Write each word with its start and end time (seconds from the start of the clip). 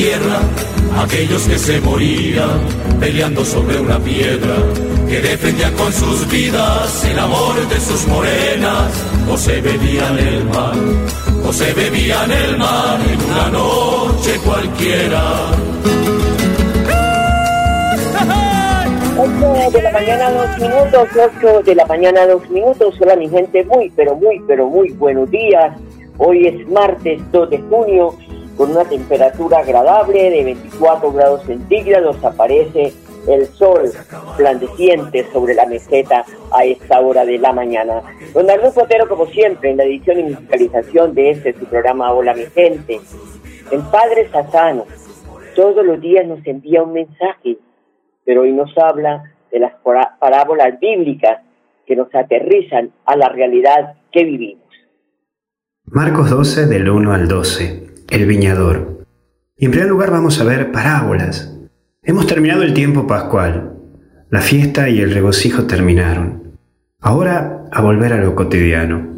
tierra, 0.00 0.40
aquellos 1.02 1.42
que 1.46 1.58
se 1.58 1.78
morían 1.82 2.58
peleando 2.98 3.44
sobre 3.44 3.78
una 3.78 3.98
piedra, 3.98 4.56
que 5.06 5.20
defendían 5.20 5.74
con 5.74 5.92
sus 5.92 6.26
vidas 6.30 7.04
el 7.04 7.18
amor 7.18 7.68
de 7.68 7.78
sus 7.78 8.06
morenas, 8.06 8.88
o 9.30 9.36
se 9.36 9.60
bebían 9.60 10.18
el 10.18 10.44
mar, 10.46 10.74
o 11.46 11.52
se 11.52 11.74
bebían 11.74 12.30
el 12.30 12.56
mar 12.56 12.98
en 13.12 13.30
una 13.30 13.48
noche 13.50 14.38
cualquiera. 14.42 15.22
8 19.18 19.70
de 19.70 19.82
la 19.82 19.92
mañana, 19.92 20.30
dos 20.30 20.58
minutos, 20.58 21.08
8 21.42 21.62
de 21.62 21.74
la 21.74 21.84
mañana, 21.84 22.26
dos 22.26 22.48
minutos. 22.48 22.94
Hola, 23.02 23.16
mi 23.16 23.28
gente, 23.28 23.66
muy, 23.66 23.90
pero 23.94 24.16
muy, 24.16 24.40
pero 24.46 24.66
muy 24.66 24.92
buenos 24.92 25.30
días. 25.30 25.76
Hoy 26.16 26.46
es 26.46 26.68
martes 26.70 27.20
2 27.32 27.50
de 27.50 27.58
junio, 27.58 28.14
con 28.60 28.72
una 28.72 28.84
temperatura 28.84 29.60
agradable 29.60 30.28
de 30.30 30.44
24 30.44 31.12
grados 31.12 31.42
centígrados. 31.44 32.22
Aparece 32.22 32.92
el 33.26 33.46
sol 33.46 33.90
blandeciente 34.36 35.24
sobre 35.32 35.54
la 35.54 35.64
meseta 35.64 36.26
a 36.52 36.64
esta 36.66 37.00
hora 37.00 37.24
de 37.24 37.38
la 37.38 37.54
mañana. 37.54 38.02
Don 38.34 38.50
Arnulfo 38.50 38.82
Otero, 38.82 39.08
como 39.08 39.24
siempre, 39.28 39.70
en 39.70 39.78
la 39.78 39.84
edición 39.84 40.20
y 40.20 40.22
musicalización 40.24 41.14
de 41.14 41.30
este 41.30 41.54
su 41.54 41.64
programa 41.64 42.12
Hola, 42.12 42.34
mi 42.34 42.44
gente. 42.54 43.00
El 43.70 43.80
Padre 43.90 44.28
Sassano 44.30 44.84
todos 45.56 45.82
los 45.84 45.98
días 46.02 46.26
nos 46.26 46.46
envía 46.46 46.82
un 46.82 46.92
mensaje 46.92 47.56
pero 48.26 48.42
hoy 48.42 48.52
nos 48.52 48.76
habla 48.76 49.24
de 49.50 49.58
las 49.58 49.72
pará- 49.82 50.18
parábolas 50.18 50.78
bíblicas 50.78 51.38
que 51.86 51.96
nos 51.96 52.14
aterrizan 52.14 52.92
a 53.06 53.16
la 53.16 53.30
realidad 53.30 53.94
que 54.12 54.22
vivimos. 54.24 54.64
Marcos 55.86 56.28
12 56.30 56.66
del 56.66 56.88
1 56.90 57.12
al 57.12 57.26
12, 57.26 57.89
el 58.10 58.26
viñador. 58.26 59.06
Y 59.56 59.66
en 59.66 59.70
primer 59.70 59.88
lugar 59.88 60.10
vamos 60.10 60.40
a 60.40 60.44
ver 60.44 60.72
parábolas. 60.72 61.56
Hemos 62.02 62.26
terminado 62.26 62.62
el 62.62 62.74
tiempo 62.74 63.06
pascual. 63.06 63.74
La 64.30 64.40
fiesta 64.40 64.88
y 64.88 65.00
el 65.00 65.12
regocijo 65.12 65.64
terminaron. 65.64 66.56
Ahora 67.00 67.64
a 67.70 67.80
volver 67.80 68.12
a 68.12 68.22
lo 68.22 68.34
cotidiano. 68.34 69.08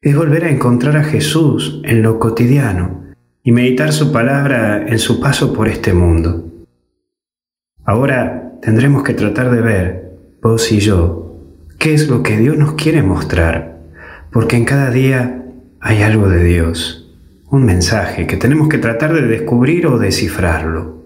Es 0.00 0.16
volver 0.16 0.44
a 0.44 0.50
encontrar 0.50 0.96
a 0.96 1.04
Jesús 1.04 1.80
en 1.84 2.02
lo 2.02 2.18
cotidiano 2.18 3.02
y 3.44 3.52
meditar 3.52 3.92
su 3.92 4.12
palabra 4.12 4.86
en 4.86 4.98
su 4.98 5.20
paso 5.20 5.52
por 5.52 5.68
este 5.68 5.92
mundo. 5.92 6.48
Ahora 7.84 8.52
tendremos 8.62 9.02
que 9.02 9.14
tratar 9.14 9.50
de 9.50 9.60
ver, 9.60 10.12
vos 10.40 10.70
y 10.70 10.78
yo, 10.78 11.36
qué 11.78 11.94
es 11.94 12.08
lo 12.08 12.22
que 12.22 12.36
Dios 12.36 12.56
nos 12.56 12.74
quiere 12.74 13.02
mostrar, 13.02 13.80
porque 14.30 14.56
en 14.56 14.64
cada 14.64 14.90
día 14.90 15.44
hay 15.80 16.02
algo 16.02 16.28
de 16.28 16.44
Dios, 16.44 17.01
un 17.52 17.66
mensaje 17.66 18.26
que 18.26 18.38
tenemos 18.38 18.66
que 18.70 18.78
tratar 18.78 19.12
de 19.12 19.26
descubrir 19.26 19.86
o 19.86 19.98
descifrarlo. 19.98 21.02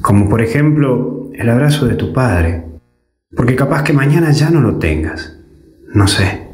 Como 0.00 0.26
por 0.26 0.40
ejemplo 0.40 1.30
el 1.34 1.50
abrazo 1.50 1.86
de 1.86 1.96
tu 1.96 2.14
padre, 2.14 2.64
porque 3.36 3.56
capaz 3.56 3.84
que 3.84 3.92
mañana 3.92 4.30
ya 4.32 4.48
no 4.50 4.62
lo 4.62 4.78
tengas, 4.78 5.38
no 5.92 6.08
sé. 6.08 6.48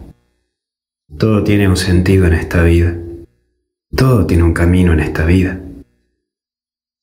Todo 1.16 1.44
tiene 1.44 1.68
un 1.68 1.76
sentido 1.76 2.26
en 2.26 2.32
esta 2.32 2.64
vida, 2.64 2.96
todo 3.94 4.26
tiene 4.26 4.42
un 4.42 4.52
camino 4.52 4.92
en 4.92 4.98
esta 4.98 5.24
vida. 5.24 5.60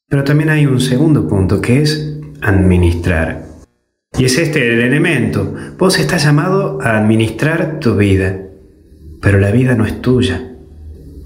Pero 0.10 0.26
también 0.26 0.50
hay 0.50 0.66
un 0.66 0.82
segundo 0.82 1.26
punto 1.30 1.62
que 1.62 1.82
es 1.82 2.20
administrar. 2.42 3.46
Y 4.20 4.26
es 4.26 4.38
este 4.38 4.74
el 4.74 4.82
elemento. 4.82 5.56
Vos 5.78 5.98
estás 5.98 6.26
llamado 6.26 6.82
a 6.82 6.98
administrar 6.98 7.80
tu 7.80 7.96
vida, 7.96 8.42
pero 9.22 9.40
la 9.40 9.52
vida 9.52 9.76
no 9.76 9.86
es 9.86 10.02
tuya. 10.02 10.53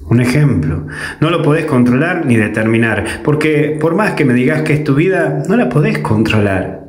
Un 0.09 0.21
ejemplo, 0.21 0.87
no 1.19 1.29
lo 1.29 1.41
podés 1.41 1.65
controlar 1.65 2.25
ni 2.25 2.37
determinar, 2.37 3.21
porque 3.23 3.77
por 3.79 3.95
más 3.95 4.13
que 4.13 4.23
me 4.23 4.33
digas 4.33 4.61
que 4.61 4.73
es 4.73 4.83
tu 4.83 4.95
vida, 4.95 5.43
no 5.49 5.57
la 5.57 5.67
podés 5.67 5.99
controlar. 5.99 6.87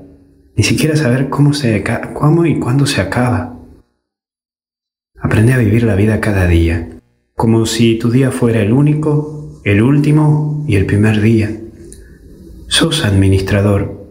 Ni 0.54 0.62
siquiera 0.62 0.94
saber 0.94 1.28
cómo, 1.28 1.52
y 2.46 2.58
cuándo 2.60 2.86
se 2.86 3.00
acaba. 3.00 3.56
Aprende 5.20 5.52
a 5.52 5.58
vivir 5.58 5.82
la 5.82 5.96
vida 5.96 6.20
cada 6.20 6.46
día, 6.46 6.88
como 7.34 7.66
si 7.66 7.98
tu 7.98 8.10
día 8.10 8.30
fuera 8.30 8.60
el 8.60 8.72
único, 8.72 9.60
el 9.64 9.82
último 9.82 10.64
y 10.68 10.76
el 10.76 10.86
primer 10.86 11.20
día. 11.20 11.50
Sos 12.68 13.04
administrador 13.04 14.06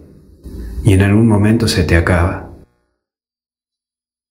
y 0.83 0.93
en 0.93 1.01
algún 1.01 1.27
momento 1.27 1.69
se 1.69 1.83
te 1.83 1.95
acaba. 1.95 2.51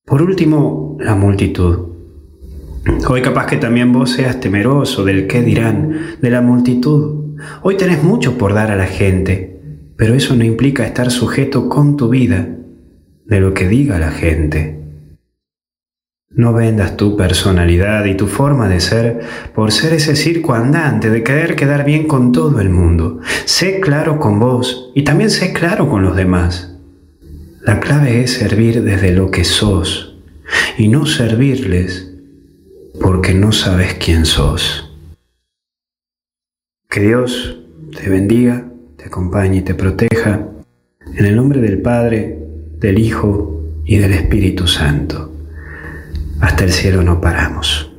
Por 0.05 0.21
último, 0.21 0.99
la 1.01 1.15
multitud. 1.15 1.96
Hoy 3.09 3.21
capaz 3.21 3.47
que 3.47 3.57
también 3.57 3.93
vos 3.93 4.13
seas 4.13 4.39
temeroso 4.39 5.05
del 5.05 5.27
qué 5.27 5.43
dirán, 5.43 6.17
de 6.21 6.31
la 6.31 6.41
multitud. 6.41 7.37
Hoy 7.63 7.77
tenés 7.77 8.03
mucho 8.05 8.39
por 8.39 8.55
dar 8.55 8.71
a 8.71 8.77
la 8.77 8.87
gente, 8.87 9.61
pero 9.97 10.15
eso 10.15 10.37
no 10.37 10.45
implica 10.45 10.87
estar 10.87 11.11
sujeto 11.11 11.69
con 11.69 11.97
tu 11.97 12.09
vida 12.09 12.49
de 13.25 13.41
lo 13.41 13.55
que 13.55 13.67
diga 13.67 13.99
la 13.99 14.13
gente. 14.13 14.85
No 16.31 16.53
vendas 16.53 16.97
tu 16.97 17.17
personalidad 17.17 18.05
y 18.05 18.15
tu 18.15 18.29
forma 18.29 18.69
de 18.69 18.79
ser 18.79 19.21
por 19.55 19.73
ser 19.73 19.93
ese 19.95 20.15
circo 20.15 20.55
andante 20.55 21.11
de 21.11 21.25
querer 21.25 21.57
quedar 21.57 21.85
bien 21.85 22.07
con 22.07 22.31
todo 22.31 22.61
el 22.61 22.71
mundo. 22.71 23.21
Sé 23.47 23.81
claro 23.81 24.21
con 24.21 24.39
vos 24.39 24.93
y 24.95 25.03
también 25.03 25.31
sé 25.31 25.53
claro 25.53 25.89
con 25.89 26.03
los 26.03 26.15
demás. 26.15 26.79
La 27.63 27.81
clave 27.81 28.23
es 28.23 28.35
servir 28.35 28.85
desde 28.85 29.13
lo 29.13 29.33
que 29.33 29.45
sos 29.45 30.21
y 30.79 30.87
no 30.87 31.07
servirles 31.07 32.06
porque 33.01 33.35
no 33.35 33.53
sabes 33.53 33.95
quién 33.95 34.25
sos. 34.25 34.83
Que 36.89 37.01
Dios 37.01 37.63
te 37.97 38.09
bendiga, 38.09 38.65
te 38.97 39.07
acompañe 39.07 39.59
y 39.59 39.63
te 39.63 39.75
proteja 39.75 40.49
en 41.19 41.27
el 41.27 41.37
nombre 41.37 41.61
del 41.61 41.83
Padre, 41.83 42.39
del 42.79 42.99
Hijo 42.99 43.63
y 43.85 43.99
del 43.99 44.13
Espíritu 44.13 44.67
Santo. 44.67 45.31
Hasta 46.41 46.65
el 46.65 46.71
cielo 46.71 47.03
no 47.03 47.21
paramos. 47.21 47.93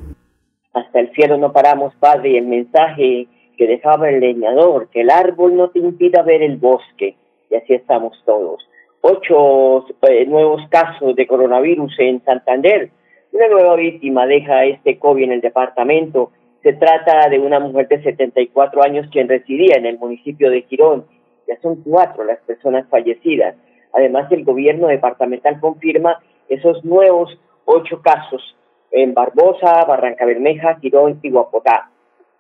Hasta 0.73 0.99
el 0.99 1.11
cielo 1.13 1.37
no 1.37 1.51
paramos, 1.51 1.93
Padre, 1.95 2.37
el 2.37 2.47
mensaje 2.47 3.27
que 3.57 3.67
dejaba 3.67 4.09
el 4.09 4.19
leñador, 4.19 4.89
que 4.89 5.01
el 5.01 5.09
árbol 5.09 5.55
no 5.55 5.69
te 5.69 5.79
impida 5.79 6.21
ver 6.21 6.43
el 6.43 6.57
bosque, 6.57 7.15
y 7.49 7.55
así 7.55 7.73
estamos 7.73 8.21
todos. 8.25 8.67
Ocho 9.01 9.85
eh, 10.03 10.25
nuevos 10.25 10.61
casos 10.69 11.15
de 11.15 11.27
coronavirus 11.27 11.93
en 11.99 12.23
Santander. 12.23 12.91
Una 13.37 13.49
nueva 13.49 13.75
víctima 13.75 14.25
deja 14.25 14.65
este 14.65 14.97
COVID 14.97 15.25
en 15.25 15.31
el 15.31 15.41
departamento. 15.41 16.31
Se 16.63 16.73
trata 16.73 17.29
de 17.29 17.37
una 17.37 17.59
mujer 17.59 17.87
de 17.87 18.01
74 18.01 18.81
años 18.81 19.07
quien 19.11 19.29
residía 19.29 19.75
en 19.75 19.85
el 19.85 19.99
municipio 19.99 20.49
de 20.49 20.63
Girón. 20.63 21.05
Ya 21.47 21.55
son 21.61 21.83
cuatro 21.83 22.23
las 22.23 22.39
personas 22.39 22.89
fallecidas. 22.89 23.53
Además, 23.93 24.31
el 24.31 24.43
gobierno 24.43 24.87
departamental 24.87 25.59
confirma 25.59 26.17
esos 26.49 26.83
nuevos 26.83 27.39
ocho 27.65 28.01
casos 28.01 28.57
en 28.89 29.13
Barbosa, 29.13 29.85
Barranca 29.85 30.25
Bermeja, 30.25 30.79
Girón 30.81 31.19
y 31.21 31.29
Guapotá. 31.29 31.91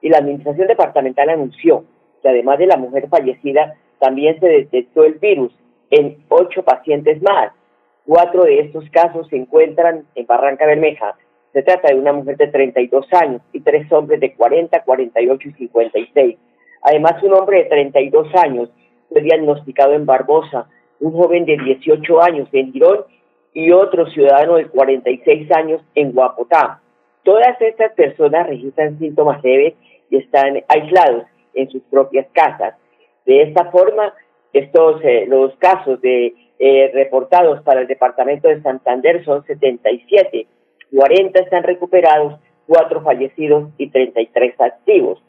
Y 0.01 0.09
la 0.09 0.17
administración 0.17 0.65
departamental 0.65 1.29
anunció 1.29 1.83
que 2.23 2.29
además 2.29 2.57
de 2.57 2.65
la 2.65 2.77
mujer 2.77 3.07
fallecida, 3.07 3.75
también 3.99 4.39
se 4.39 4.47
detectó 4.47 5.03
el 5.03 5.13
virus 5.19 5.53
en 5.91 6.17
ocho 6.29 6.63
pacientes 6.63 7.21
más. 7.21 7.51
Cuatro 8.07 8.45
de 8.45 8.59
estos 8.59 8.89
casos 8.89 9.27
se 9.27 9.35
encuentran 9.35 10.05
en 10.15 10.25
Barranca 10.25 10.65
Bermeja, 10.65 11.17
Se 11.51 11.61
trata 11.61 11.89
de 11.89 11.99
una 11.99 12.13
mujer 12.13 12.37
de 12.37 12.47
32 12.47 13.05
años 13.13 13.41
y 13.51 13.59
tres 13.59 13.91
hombres 13.91 14.21
de 14.21 14.33
40, 14.33 14.81
48 14.83 15.49
y 15.49 15.51
56. 15.51 16.37
Además, 16.83 17.21
un 17.21 17.33
hombre 17.33 17.63
de 17.63 17.69
32 17.69 18.33
años 18.35 18.69
fue 19.09 19.21
diagnosticado 19.21 19.93
en 19.93 20.05
Barbosa, 20.05 20.69
un 21.01 21.11
joven 21.11 21.43
de 21.43 21.57
18 21.57 22.21
años 22.21 22.47
en 22.53 22.71
Girón 22.71 23.03
y 23.53 23.71
otro 23.71 24.07
ciudadano 24.11 24.55
de 24.55 24.67
46 24.67 25.51
años 25.51 25.81
en 25.93 26.13
Guapotá. 26.13 26.79
Todas 27.23 27.59
estas 27.59 27.91
personas 27.91 28.47
registran 28.47 28.97
síntomas 28.99 29.43
leves 29.43 29.73
y 30.09 30.17
están 30.17 30.63
aislados 30.69 31.25
en 31.55 31.69
sus 31.69 31.81
propias 31.83 32.27
casas. 32.31 32.75
De 33.25 33.41
esta 33.41 33.65
forma, 33.65 34.13
estos 34.53 35.01
eh, 35.03 35.25
los 35.27 35.53
casos 35.57 35.99
de 35.99 36.33
eh, 36.59 36.91
reportados 36.93 37.61
para 37.61 37.81
el 37.81 37.87
departamento 37.87 38.47
de 38.47 38.61
Santander 38.61 39.25
son 39.25 39.43
77, 39.45 40.47
40 40.95 41.39
están 41.39 41.63
recuperados, 41.63 42.39
4 42.67 43.01
fallecidos 43.01 43.71
y 43.77 43.89
33 43.89 44.53
activos. 44.59 45.21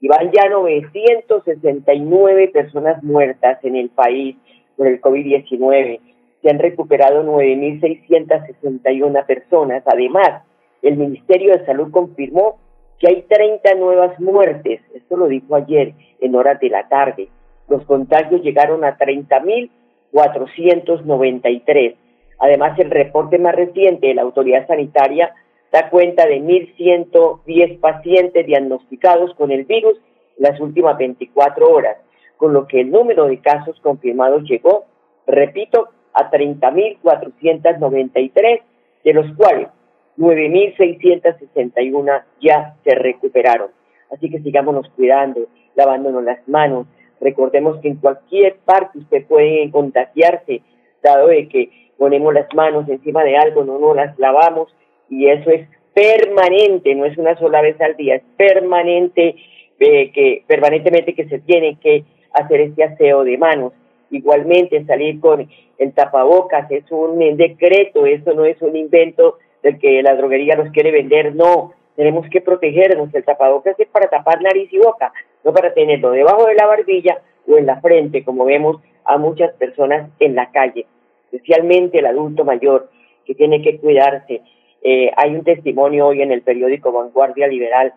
Y 0.00 0.08
van 0.08 0.32
ya 0.32 0.48
969 0.48 2.48
personas 2.48 3.02
muertas 3.02 3.62
en 3.64 3.76
el 3.76 3.90
país 3.90 4.36
por 4.76 4.88
el 4.88 5.00
COVID-19 5.00 6.00
se 6.42 6.50
han 6.50 6.58
recuperado 6.58 7.22
9.661 7.22 9.26
personas. 9.26 9.84
Además, 9.86 10.42
el 10.82 10.96
Ministerio 10.96 11.56
de 11.56 11.64
Salud 11.64 11.92
confirmó 11.92 12.58
que 12.98 13.06
hay 13.08 13.22
30 13.22 13.76
nuevas 13.76 14.20
muertes. 14.20 14.82
Esto 14.94 15.16
lo 15.16 15.28
dijo 15.28 15.54
ayer 15.54 15.94
en 16.20 16.34
horas 16.34 16.60
de 16.60 16.68
la 16.68 16.86
tarde. 16.88 17.28
Los 17.68 17.84
contagios 17.84 18.42
llegaron 18.42 18.84
a 18.84 18.96
30.493. 20.12 21.96
Además, 22.38 22.78
el 22.78 22.90
reporte 22.90 23.38
más 23.38 23.54
reciente 23.54 24.08
de 24.08 24.14
la 24.14 24.22
autoridad 24.22 24.66
sanitaria 24.66 25.34
da 25.70 25.90
cuenta 25.90 26.26
de 26.26 26.40
1.110 26.40 27.78
pacientes 27.80 28.46
diagnosticados 28.46 29.34
con 29.34 29.50
el 29.50 29.64
virus 29.64 29.98
en 30.38 30.44
las 30.44 30.58
últimas 30.60 30.96
24 30.98 31.70
horas, 31.70 31.96
con 32.36 32.52
lo 32.52 32.66
que 32.66 32.80
el 32.80 32.90
número 32.90 33.26
de 33.26 33.40
casos 33.40 33.80
confirmados 33.80 34.42
llegó, 34.44 34.84
repito, 35.26 35.88
a 36.12 36.30
30.493, 36.30 38.62
de 39.04 39.14
los 39.14 39.34
cuales 39.34 39.68
9.661 40.18 42.22
ya 42.40 42.76
se 42.84 42.94
recuperaron. 42.94 43.70
Así 44.10 44.28
que 44.28 44.40
sigámonos 44.40 44.90
cuidando, 44.90 45.46
lavándonos 45.74 46.22
las 46.22 46.46
manos. 46.46 46.86
Recordemos 47.22 47.78
que 47.80 47.88
en 47.88 47.96
cualquier 47.96 48.56
parte 48.64 48.98
usted 48.98 49.24
puede 49.26 49.70
contagiarse, 49.70 50.60
dado 51.02 51.28
de 51.28 51.48
que 51.48 51.70
ponemos 51.96 52.34
las 52.34 52.52
manos 52.52 52.88
encima 52.88 53.22
de 53.22 53.36
algo, 53.36 53.64
no 53.64 53.78
nos 53.78 53.94
las 53.94 54.18
lavamos 54.18 54.74
y 55.08 55.28
eso 55.28 55.50
es 55.50 55.68
permanente, 55.94 56.94
no 56.96 57.04
es 57.04 57.16
una 57.16 57.38
sola 57.38 57.60
vez 57.60 57.80
al 57.80 57.96
día, 57.96 58.16
es 58.16 58.22
permanente, 58.36 59.36
eh, 59.78 60.10
que 60.10 60.42
permanentemente 60.48 61.14
que 61.14 61.28
se 61.28 61.38
tiene 61.38 61.78
que 61.80 62.04
hacer 62.32 62.60
este 62.60 62.82
aseo 62.84 63.22
de 63.22 63.38
manos. 63.38 63.72
Igualmente 64.10 64.84
salir 64.84 65.20
con 65.20 65.48
el 65.78 65.92
tapabocas 65.92 66.70
es 66.70 66.90
un 66.90 67.18
decreto, 67.36 68.04
eso 68.04 68.32
no 68.34 68.44
es 68.44 68.60
un 68.62 68.76
invento 68.76 69.38
del 69.62 69.78
que 69.78 70.02
la 70.02 70.16
droguería 70.16 70.56
nos 70.56 70.72
quiere 70.72 70.90
vender, 70.90 71.36
no, 71.36 71.72
tenemos 71.94 72.28
que 72.30 72.40
protegernos, 72.40 73.14
el 73.14 73.24
tapabocas 73.24 73.78
es 73.78 73.88
para 73.88 74.08
tapar 74.08 74.42
nariz 74.42 74.72
y 74.72 74.78
boca, 74.78 75.12
no 75.44 75.52
para 75.52 75.74
tenerlo 75.74 76.10
debajo 76.10 76.46
de 76.46 76.54
la 76.54 76.66
barbilla 76.66 77.20
o 77.48 77.56
en 77.56 77.66
la 77.66 77.80
frente, 77.80 78.24
como 78.24 78.44
vemos 78.44 78.76
a 79.04 79.18
muchas 79.18 79.52
personas 79.54 80.10
en 80.20 80.34
la 80.34 80.50
calle, 80.50 80.86
especialmente 81.30 81.98
el 81.98 82.06
adulto 82.06 82.44
mayor 82.44 82.90
que 83.24 83.34
tiene 83.34 83.62
que 83.62 83.78
cuidarse. 83.78 84.42
Eh, 84.82 85.10
hay 85.16 85.34
un 85.34 85.44
testimonio 85.44 86.08
hoy 86.08 86.22
en 86.22 86.32
el 86.32 86.42
periódico 86.42 86.92
Vanguardia 86.92 87.46
Liberal 87.46 87.94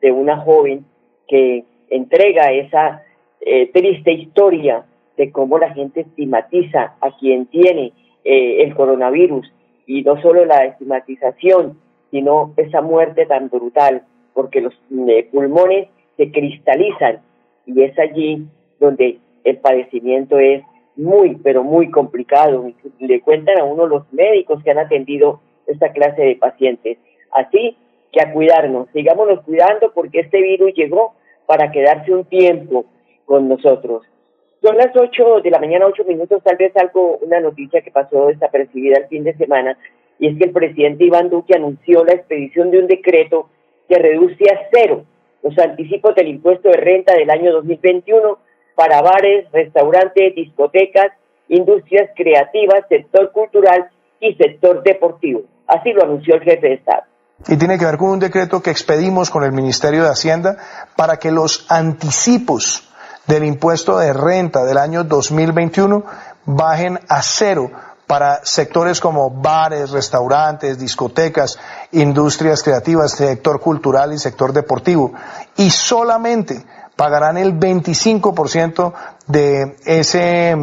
de 0.00 0.12
una 0.12 0.38
joven 0.38 0.84
que 1.28 1.64
entrega 1.88 2.52
esa 2.52 3.02
eh, 3.40 3.70
triste 3.72 4.12
historia 4.12 4.84
de 5.16 5.30
cómo 5.30 5.58
la 5.58 5.72
gente 5.72 6.00
estigmatiza 6.00 6.94
a 7.00 7.16
quien 7.18 7.46
tiene 7.46 7.92
eh, 8.24 8.62
el 8.62 8.74
coronavirus 8.74 9.50
y 9.86 10.02
no 10.02 10.20
solo 10.20 10.44
la 10.44 10.64
estigmatización, 10.64 11.78
sino 12.10 12.52
esa 12.56 12.80
muerte 12.80 13.26
tan 13.26 13.48
brutal, 13.48 14.02
porque 14.34 14.60
los 14.60 14.74
eh, 15.08 15.28
pulmones 15.32 15.88
se 16.16 16.30
cristalizan 16.30 17.20
y 17.66 17.82
es 17.82 17.98
allí 17.98 18.46
donde 18.78 19.18
el 19.44 19.58
padecimiento 19.58 20.38
es 20.38 20.62
muy, 20.96 21.36
pero 21.36 21.62
muy 21.62 21.90
complicado. 21.90 22.70
Le 22.98 23.20
cuentan 23.20 23.58
a 23.58 23.64
uno 23.64 23.86
los 23.86 24.10
médicos 24.12 24.62
que 24.62 24.70
han 24.70 24.78
atendido 24.78 25.40
esta 25.66 25.92
clase 25.92 26.22
de 26.22 26.36
pacientes. 26.36 26.98
Así 27.32 27.76
que 28.12 28.20
a 28.20 28.32
cuidarnos, 28.32 28.88
sigámonos 28.92 29.42
cuidando 29.42 29.92
porque 29.92 30.20
este 30.20 30.40
virus 30.40 30.72
llegó 30.74 31.14
para 31.46 31.70
quedarse 31.70 32.12
un 32.12 32.24
tiempo 32.24 32.86
con 33.24 33.48
nosotros. 33.48 34.04
Son 34.62 34.76
las 34.76 34.96
8 34.96 35.42
de 35.42 35.50
la 35.50 35.58
mañana, 35.58 35.86
8 35.86 36.04
minutos, 36.04 36.42
tal 36.42 36.56
vez 36.56 36.74
algo, 36.76 37.18
una 37.18 37.40
noticia 37.40 37.82
que 37.82 37.90
pasó 37.90 38.28
desapercibida 38.28 38.98
el 38.98 39.06
fin 39.08 39.22
de 39.22 39.36
semana, 39.36 39.76
y 40.18 40.28
es 40.28 40.38
que 40.38 40.44
el 40.44 40.52
presidente 40.52 41.04
Iván 41.04 41.28
Duque 41.28 41.54
anunció 41.54 42.04
la 42.04 42.14
expedición 42.14 42.70
de 42.70 42.78
un 42.78 42.86
decreto 42.86 43.50
que 43.88 43.98
reduce 43.98 44.44
a 44.50 44.66
cero 44.72 45.04
los 45.42 45.58
anticipos 45.58 46.14
del 46.14 46.28
impuesto 46.28 46.68
de 46.68 46.76
renta 46.76 47.14
del 47.14 47.30
año 47.30 47.52
2021 47.52 48.38
para 48.74 49.00
bares, 49.00 49.46
restaurantes, 49.52 50.34
discotecas, 50.34 51.12
industrias 51.48 52.10
creativas, 52.16 52.84
sector 52.88 53.32
cultural 53.32 53.88
y 54.20 54.34
sector 54.34 54.82
deportivo. 54.82 55.42
Así 55.66 55.92
lo 55.92 56.02
anunció 56.02 56.34
el 56.36 56.42
jefe 56.42 56.68
de 56.68 56.74
Estado. 56.74 57.02
Y 57.48 57.56
tiene 57.56 57.78
que 57.78 57.84
ver 57.84 57.96
con 57.96 58.10
un 58.10 58.18
decreto 58.18 58.62
que 58.62 58.70
expedimos 58.70 59.30
con 59.30 59.44
el 59.44 59.52
Ministerio 59.52 60.02
de 60.02 60.10
Hacienda 60.10 60.56
para 60.96 61.18
que 61.18 61.30
los 61.30 61.70
anticipos 61.70 62.88
del 63.26 63.44
impuesto 63.44 63.98
de 63.98 64.12
renta 64.12 64.64
del 64.64 64.78
año 64.78 65.04
2021 65.04 66.04
bajen 66.44 66.98
a 67.08 67.22
cero 67.22 67.70
para 68.06 68.44
sectores 68.44 69.00
como 69.00 69.30
bares, 69.30 69.90
restaurantes, 69.90 70.78
discotecas, 70.78 71.58
industrias 71.92 72.62
creativas, 72.62 73.12
sector 73.12 73.60
cultural 73.60 74.12
y 74.12 74.18
sector 74.18 74.52
deportivo. 74.52 75.12
Y 75.56 75.70
solamente 75.70 76.64
pagarán 76.94 77.36
el 77.36 77.58
25% 77.58 78.92
de 79.26 79.76
ese, 79.84 80.56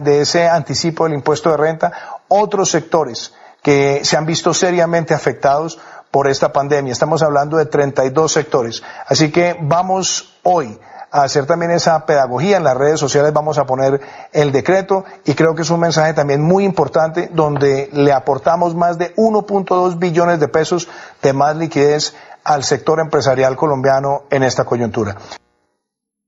de 0.00 0.20
ese 0.20 0.48
anticipo 0.48 1.04
del 1.04 1.14
impuesto 1.14 1.50
de 1.50 1.56
renta 1.56 1.92
otros 2.28 2.70
sectores 2.70 3.32
que 3.62 4.00
se 4.04 4.16
han 4.16 4.26
visto 4.26 4.54
seriamente 4.54 5.14
afectados 5.14 5.78
por 6.10 6.28
esta 6.28 6.52
pandemia. 6.52 6.92
Estamos 6.92 7.22
hablando 7.22 7.58
de 7.58 7.66
32 7.66 8.32
sectores. 8.32 8.82
Así 9.06 9.30
que 9.30 9.56
vamos 9.60 10.38
hoy 10.42 10.78
hacer 11.10 11.46
también 11.46 11.70
esa 11.70 12.06
pedagogía. 12.06 12.56
En 12.56 12.64
las 12.64 12.76
redes 12.76 13.00
sociales 13.00 13.32
vamos 13.32 13.58
a 13.58 13.66
poner 13.66 14.00
el 14.32 14.52
decreto 14.52 15.04
y 15.24 15.34
creo 15.34 15.54
que 15.54 15.62
es 15.62 15.70
un 15.70 15.80
mensaje 15.80 16.14
también 16.14 16.42
muy 16.42 16.64
importante 16.64 17.28
donde 17.32 17.88
le 17.92 18.12
aportamos 18.12 18.74
más 18.74 18.98
de 18.98 19.14
1.2 19.16 19.98
billones 19.98 20.40
de 20.40 20.48
pesos 20.48 20.88
de 21.22 21.32
más 21.32 21.56
liquidez 21.56 22.16
al 22.44 22.62
sector 22.62 23.00
empresarial 23.00 23.56
colombiano 23.56 24.22
en 24.30 24.42
esta 24.42 24.64
coyuntura. 24.64 25.16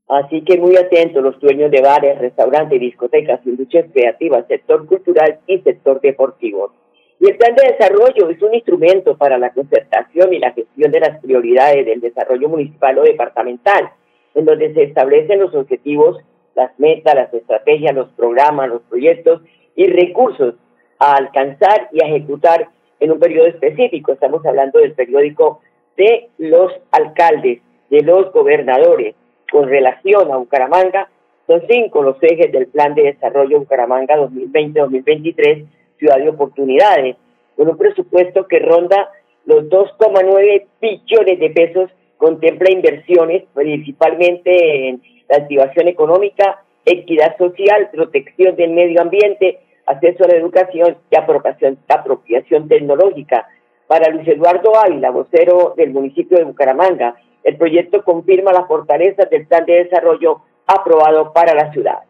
Así 0.09 0.43
que 0.43 0.59
muy 0.59 0.77
atentos 0.77 1.23
los 1.23 1.39
dueños 1.39 1.71
de 1.71 1.81
bares, 1.81 2.19
restaurantes, 2.19 2.81
discotecas, 2.81 3.41
industrias 3.47 3.87
creativas, 3.93 4.45
sector 4.49 4.85
cultural 4.87 5.39
y 5.47 5.61
sector 5.61 6.01
deportivo. 6.01 6.73
Y 7.21 7.29
el 7.29 7.37
plan 7.37 7.55
de 7.55 7.73
desarrollo 7.73 8.29
es 8.29 8.43
un 8.43 8.55
instrumento 8.55 9.17
para 9.17 9.39
la 9.39 9.53
concertación 9.53 10.33
y 10.35 10.39
la 10.39 10.53
gestión 10.53 10.91
de 10.91 11.01
las 11.01 11.21
prioridades 11.21 11.87
del 11.87 12.01
desarrollo 12.01 12.49
municipal 12.49 12.99
o 12.99 13.03
departamental 13.03 13.91
en 14.35 14.45
donde 14.45 14.73
se 14.75 14.85
establecen 14.85 15.41
los 15.41 15.55
objetivos, 15.55 16.19
las 16.55 16.79
metas, 16.79 17.15
las 17.15 17.33
estrategias, 17.33 17.95
los 17.95 18.09
programas, 18.11 18.69
los 18.69 18.83
proyectos 18.83 19.43
y 19.77 19.87
recursos 19.87 20.55
a 20.99 21.15
alcanzar 21.15 21.89
y 21.93 22.05
a 22.05 22.09
ejecutar 22.09 22.69
en 23.01 23.13
un 23.13 23.19
periodo 23.19 23.47
específico. 23.47 24.13
Estamos 24.13 24.45
hablando 24.45 24.79
del 24.79 24.93
periódico 24.93 25.61
de 25.97 26.29
los 26.39 26.73
alcaldes, 26.91 27.61
de 27.89 28.03
los 28.03 28.33
gobernadores, 28.33 29.15
con 29.51 29.69
relación 29.69 30.31
a 30.31 30.37
Bucaramanga. 30.37 31.09
Son 31.47 31.63
cinco 31.69 32.03
los 32.03 32.17
ejes 32.23 32.53
del 32.53 32.69
Plan 32.69 32.95
de 32.95 33.05
Desarrollo 33.05 33.59
Bucaramanga 33.59 34.17
2020-2023, 34.17 35.67
Ciudad 35.99 36.19
de 36.19 36.29
Oportunidades, 36.29 37.17
con 37.57 37.69
un 37.69 37.77
presupuesto 37.77 38.47
que 38.47 38.61
ronda 38.61 39.11
los 39.47 39.65
2,9 39.65 40.67
billones 40.81 41.41
de 41.41 41.51
pesos 41.51 41.91
contempla 42.21 42.71
inversiones 42.71 43.45
principalmente 43.55 44.89
en 44.89 45.03
la 45.29 45.39
activación 45.39 45.89
económica, 45.89 46.63
equidad 46.85 47.37
social, 47.39 47.89
protección 47.91 48.57
del 48.57 48.73
medio 48.73 49.01
ambiente, 49.01 49.61
acceso 49.87 50.25
a 50.25 50.29
la 50.29 50.37
educación 50.37 50.99
y 51.11 51.17
apropiación, 51.17 52.69
tecnológica. 52.69 53.49
Para 53.87 54.11
Luis 54.11 54.29
Eduardo 54.29 54.77
Ávila, 54.77 55.11
vocero 55.11 55.73
del 55.77 55.91
municipio 55.93 56.37
de 56.37 56.45
Bucaramanga, 56.45 57.17
el 57.43 57.57
proyecto 57.57 58.05
confirma 58.05 58.53
las 58.53 58.69
fortalezas 58.69 59.31
del 59.31 59.47
plan 59.47 59.65
de 59.65 59.85
desarrollo 59.85 60.43
aprobado 60.67 61.33
para 61.33 61.55
la 61.55 61.73
ciudad. 61.73 62.01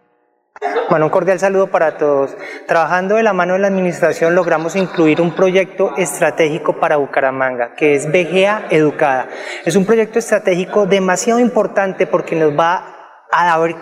Bueno, 0.90 1.06
un 1.06 1.10
cordial 1.10 1.38
saludo 1.38 1.68
para 1.68 1.96
todos. 1.96 2.36
Trabajando 2.66 3.14
de 3.14 3.22
la 3.22 3.32
mano 3.32 3.54
de 3.54 3.60
la 3.60 3.68
administración 3.68 4.34
logramos 4.34 4.76
incluir 4.76 5.20
un 5.20 5.34
proyecto 5.34 5.96
estratégico 5.96 6.80
para 6.80 6.96
Bucaramanga, 6.96 7.74
que 7.76 7.94
es 7.94 8.10
BGA 8.10 8.66
Educada. 8.70 9.28
Es 9.64 9.76
un 9.76 9.86
proyecto 9.86 10.18
estratégico 10.18 10.86
demasiado 10.86 11.38
importante 11.38 12.06
porque 12.06 12.34
nos 12.34 12.58
va 12.58 12.74
a 12.74 12.99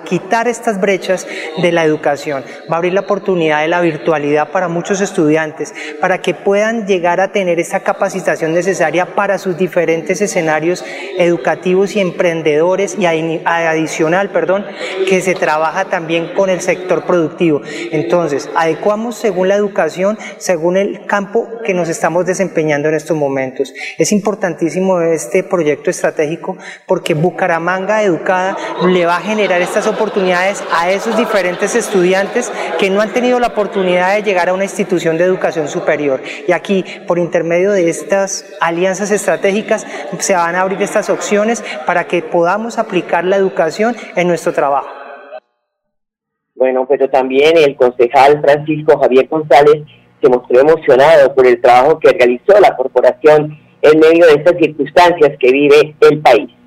quitar 0.05 0.47
estas 0.49 0.81
brechas 0.81 1.27
de 1.63 1.73
la 1.73 1.85
educación, 1.85 2.45
va 2.71 2.75
a 2.75 2.79
abrir 2.79 2.93
la 2.93 3.01
oportunidad 3.01 3.63
de 3.63 3.69
la 3.69 3.81
virtualidad 3.81 4.51
para 4.51 4.69
muchos 4.69 5.01
estudiantes, 5.01 5.75
para 6.01 6.19
que 6.19 6.35
puedan 6.35 6.87
llegar 6.87 7.21
a 7.21 7.33
tener 7.33 7.59
esa 7.59 7.81
capacitación 7.81 8.53
necesaria 8.53 9.15
para 9.15 9.39
sus 9.39 9.57
diferentes 9.57 10.21
escenarios 10.21 10.85
educativos 11.17 11.97
y 11.97 12.01
emprendedores 12.01 12.97
y 12.99 13.07
adicional, 13.07 14.31
perdón, 14.31 14.67
que 15.09 15.21
se 15.21 15.35
trabaja 15.35 15.87
también 15.87 16.35
con 16.35 16.51
el 16.51 16.61
sector 16.61 17.05
productivo. 17.05 17.63
Entonces, 17.91 18.51
adecuamos 18.55 19.17
según 19.17 19.49
la 19.49 19.55
educación, 19.55 20.19
según 20.37 20.77
el 20.77 21.07
campo 21.07 21.49
que 21.65 21.75
nos 21.75 21.89
estamos 21.89 22.27
desempeñando 22.27 22.89
en 22.89 22.95
estos 22.95 23.17
momentos. 23.17 23.73
Es 23.97 24.13
importantísimo 24.13 25.01
este 25.01 25.43
proyecto 25.43 25.91
estratégico 25.91 26.57
porque 26.87 27.15
Bucaramanga 27.15 28.03
Educada 28.03 28.57
le 28.87 29.07
va 29.07 29.17
a 29.17 29.21
generar 29.21 29.38
generar 29.39 29.63
estas 29.63 29.87
oportunidades 29.87 30.65
a 30.73 30.91
esos 30.91 31.17
diferentes 31.17 31.77
estudiantes 31.77 32.51
que 32.77 32.91
no 32.91 33.01
han 33.01 33.13
tenido 33.13 33.39
la 33.39 33.47
oportunidad 33.47 34.17
de 34.17 34.25
llegar 34.25 34.49
a 34.49 34.53
una 34.53 34.65
institución 34.65 35.17
de 35.17 35.23
educación 35.23 35.69
superior. 35.69 36.21
Y 36.49 36.51
aquí, 36.51 36.85
por 37.07 37.21
intermedio 37.21 37.71
de 37.71 37.89
estas 37.89 38.45
alianzas 38.61 39.13
estratégicas, 39.13 39.87
se 40.19 40.35
van 40.35 40.57
a 40.57 40.63
abrir 40.63 40.83
estas 40.83 41.09
opciones 41.09 41.63
para 41.87 42.09
que 42.09 42.21
podamos 42.21 42.79
aplicar 42.79 43.25
la 43.25 43.37
educación 43.37 43.95
en 44.17 44.27
nuestro 44.27 44.53
trabajo. 44.53 44.89
Bueno, 46.57 46.85
pero 46.89 47.09
también 47.09 47.57
el 47.59 47.77
concejal 47.77 48.41
Francisco 48.41 48.99
Javier 48.99 49.29
González 49.29 49.85
se 50.21 50.29
mostró 50.29 50.63
emocionado 50.63 51.33
por 51.33 51.47
el 51.47 51.61
trabajo 51.61 52.01
que 52.01 52.11
realizó 52.11 52.59
la 52.61 52.75
corporación 52.77 53.57
en 53.83 54.01
medio 54.01 54.27
de 54.27 54.33
estas 54.33 54.57
circunstancias 54.61 55.37
que 55.39 55.53
vive 55.53 55.95
el 56.01 56.21
país. 56.23 56.58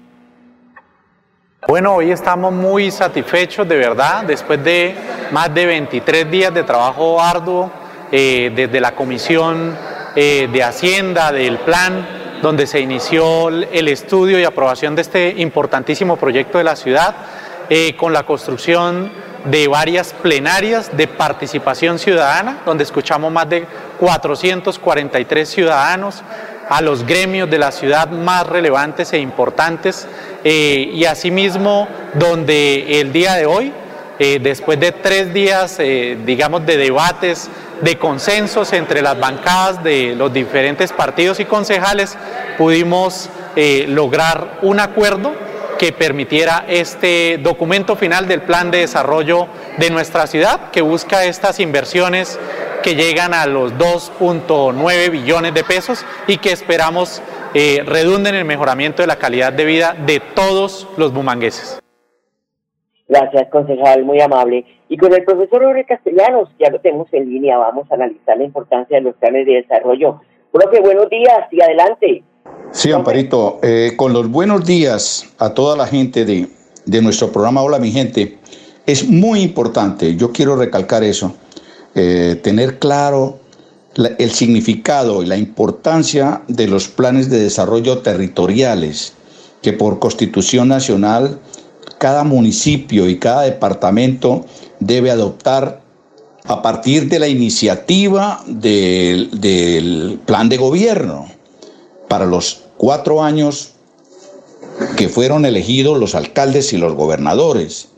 Bueno, 1.71 1.95
hoy 1.95 2.11
estamos 2.11 2.51
muy 2.51 2.91
satisfechos 2.91 3.65
de 3.65 3.77
verdad, 3.77 4.25
después 4.25 4.61
de 4.61 4.93
más 5.31 5.53
de 5.53 5.65
23 5.65 6.29
días 6.29 6.53
de 6.53 6.63
trabajo 6.63 7.21
arduo 7.21 7.71
eh, 8.11 8.51
desde 8.53 8.81
la 8.81 8.93
Comisión 8.93 9.77
eh, 10.13 10.49
de 10.51 10.63
Hacienda, 10.63 11.31
del 11.31 11.59
Plan, 11.59 12.41
donde 12.41 12.67
se 12.67 12.81
inició 12.81 13.47
el 13.47 13.87
estudio 13.87 14.37
y 14.37 14.43
aprobación 14.43 14.97
de 14.97 15.01
este 15.03 15.29
importantísimo 15.37 16.17
proyecto 16.17 16.57
de 16.57 16.65
la 16.65 16.75
ciudad, 16.75 17.15
eh, 17.69 17.95
con 17.95 18.11
la 18.11 18.23
construcción 18.23 19.09
de 19.45 19.69
varias 19.69 20.11
plenarias 20.11 20.91
de 20.97 21.07
participación 21.07 21.99
ciudadana, 21.99 22.63
donde 22.65 22.83
escuchamos 22.83 23.31
más 23.31 23.47
de 23.47 23.65
443 23.97 25.49
ciudadanos, 25.49 26.21
a 26.71 26.79
los 26.81 27.05
gremios 27.05 27.49
de 27.49 27.59
la 27.59 27.69
ciudad 27.73 28.09
más 28.11 28.47
relevantes 28.47 29.11
e 29.11 29.19
importantes 29.19 30.07
eh, 30.45 30.89
y 30.93 31.03
asimismo 31.03 31.85
donde 32.13 33.01
el 33.01 33.11
día 33.11 33.33
de 33.33 33.45
hoy, 33.45 33.73
eh, 34.19 34.39
después 34.41 34.79
de 34.79 34.93
tres 34.93 35.33
días, 35.33 35.75
eh, 35.79 36.17
digamos, 36.25 36.65
de 36.65 36.77
debates, 36.77 37.49
de 37.81 37.97
consensos 37.97 38.71
entre 38.71 39.01
las 39.01 39.19
bancadas 39.19 39.83
de 39.83 40.15
los 40.15 40.31
diferentes 40.31 40.93
partidos 40.93 41.41
y 41.41 41.45
concejales, 41.45 42.17
pudimos 42.57 43.29
lograr 43.87 44.59
un 44.61 44.79
acuerdo 44.79 45.33
que 45.77 45.91
permitiera 45.91 46.63
este 46.69 47.37
documento 47.43 47.97
final 47.97 48.29
del 48.29 48.43
plan 48.43 48.71
de 48.71 48.77
desarrollo 48.77 49.47
de 49.77 49.89
nuestra 49.89 50.25
ciudad, 50.25 50.71
que 50.71 50.81
busca 50.81 51.25
estas 51.25 51.59
inversiones 51.59 52.39
que 52.81 52.95
llegan 52.95 53.33
a 53.33 53.45
los 53.45 53.73
2.9 53.73 55.11
billones 55.11 55.53
de 55.53 55.63
pesos 55.63 56.05
y 56.27 56.37
que 56.37 56.51
esperamos 56.51 57.21
eh, 57.53 57.83
redunden 57.85 58.35
en 58.35 58.41
el 58.41 58.45
mejoramiento 58.45 59.03
de 59.03 59.07
la 59.07 59.17
calidad 59.17 59.53
de 59.53 59.65
vida 59.65 59.95
de 60.05 60.19
todos 60.19 60.87
los 60.97 61.13
bumangueses. 61.13 61.79
Gracias, 63.07 63.49
concejal, 63.49 64.05
muy 64.05 64.21
amable. 64.21 64.65
Y 64.87 64.97
con 64.97 65.13
el 65.13 65.23
profesor 65.25 65.63
Jorge 65.63 65.85
Castellanos, 65.85 66.49
ya 66.59 66.69
lo 66.69 66.79
tenemos 66.79 67.07
en 67.13 67.29
línea, 67.29 67.57
vamos 67.57 67.91
a 67.91 67.95
analizar 67.95 68.37
la 68.37 68.45
importancia 68.45 68.97
de 68.97 69.03
los 69.03 69.15
planes 69.15 69.45
de 69.45 69.53
desarrollo. 69.55 70.21
Profe, 70.51 70.79
buenos 70.79 71.09
días 71.09 71.39
y 71.51 71.61
adelante. 71.61 72.23
Sí, 72.71 72.91
Amparito, 72.91 73.59
eh, 73.63 73.91
con 73.97 74.13
los 74.13 74.29
buenos 74.29 74.65
días 74.65 75.33
a 75.39 75.53
toda 75.53 75.75
la 75.75 75.87
gente 75.87 76.23
de, 76.23 76.47
de 76.85 77.01
nuestro 77.01 77.31
programa 77.31 77.61
Hola 77.61 77.79
mi 77.79 77.91
gente, 77.91 78.37
es 78.85 79.07
muy 79.07 79.41
importante, 79.41 80.15
yo 80.15 80.31
quiero 80.31 80.55
recalcar 80.55 81.03
eso, 81.03 81.35
eh, 81.95 82.39
tener 82.41 82.79
claro 82.79 83.39
el 83.95 84.31
significado 84.31 85.21
y 85.21 85.25
la 85.25 85.37
importancia 85.37 86.43
de 86.47 86.67
los 86.67 86.87
planes 86.87 87.29
de 87.29 87.39
desarrollo 87.39 87.99
territoriales 87.99 89.13
que 89.61 89.73
por 89.73 89.99
constitución 89.99 90.69
nacional 90.69 91.39
cada 91.97 92.23
municipio 92.23 93.09
y 93.09 93.19
cada 93.19 93.43
departamento 93.43 94.45
debe 94.79 95.11
adoptar 95.11 95.81
a 96.45 96.61
partir 96.61 97.09
de 97.09 97.19
la 97.19 97.27
iniciativa 97.27 98.43
del, 98.47 99.29
del 99.39 100.19
plan 100.25 100.49
de 100.49 100.57
gobierno 100.57 101.27
para 102.07 102.25
los 102.25 102.61
cuatro 102.77 103.21
años 103.21 103.73
que 104.97 105.09
fueron 105.09 105.45
elegidos 105.45 105.99
los 105.99 106.15
alcaldes 106.15 106.73
y 106.73 106.77
los 106.77 106.95
gobernadores. 106.95 107.90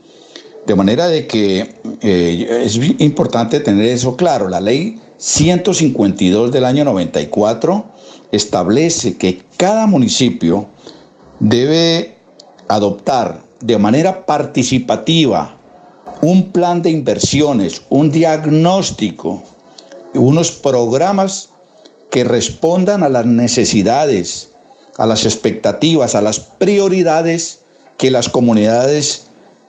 De 0.66 0.74
manera 0.74 1.08
de 1.08 1.26
que 1.26 1.74
eh, 2.00 2.62
es 2.64 2.76
importante 2.98 3.60
tener 3.60 3.86
eso 3.86 4.16
claro. 4.16 4.48
La 4.48 4.60
ley 4.60 5.00
152 5.18 6.52
del 6.52 6.64
año 6.64 6.84
94 6.84 7.84
establece 8.32 9.16
que 9.16 9.42
cada 9.56 9.86
municipio 9.86 10.68
debe 11.38 12.16
adoptar 12.68 13.42
de 13.60 13.78
manera 13.78 14.26
participativa 14.26 15.56
un 16.22 16.50
plan 16.52 16.82
de 16.82 16.90
inversiones, 16.90 17.82
un 17.90 18.10
diagnóstico, 18.10 19.42
unos 20.14 20.50
programas 20.52 21.50
que 22.10 22.24
respondan 22.24 23.02
a 23.02 23.08
las 23.08 23.26
necesidades, 23.26 24.50
a 24.96 25.06
las 25.06 25.24
expectativas, 25.24 26.14
a 26.14 26.22
las 26.22 26.40
prioridades 26.40 27.60
que 27.98 28.10
las 28.10 28.28
comunidades 28.28 29.23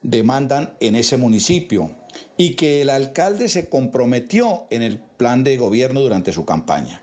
demandan 0.09 0.75
en 0.79 0.95
ese 0.95 1.17
municipio 1.17 1.89
y 2.37 2.55
que 2.55 2.81
el 2.81 2.89
alcalde 2.89 3.49
se 3.49 3.69
comprometió 3.69 4.67
en 4.69 4.83
el 4.83 4.99
plan 4.99 5.43
de 5.43 5.57
gobierno 5.57 6.01
durante 6.01 6.31
su 6.31 6.45
campaña. 6.45 7.01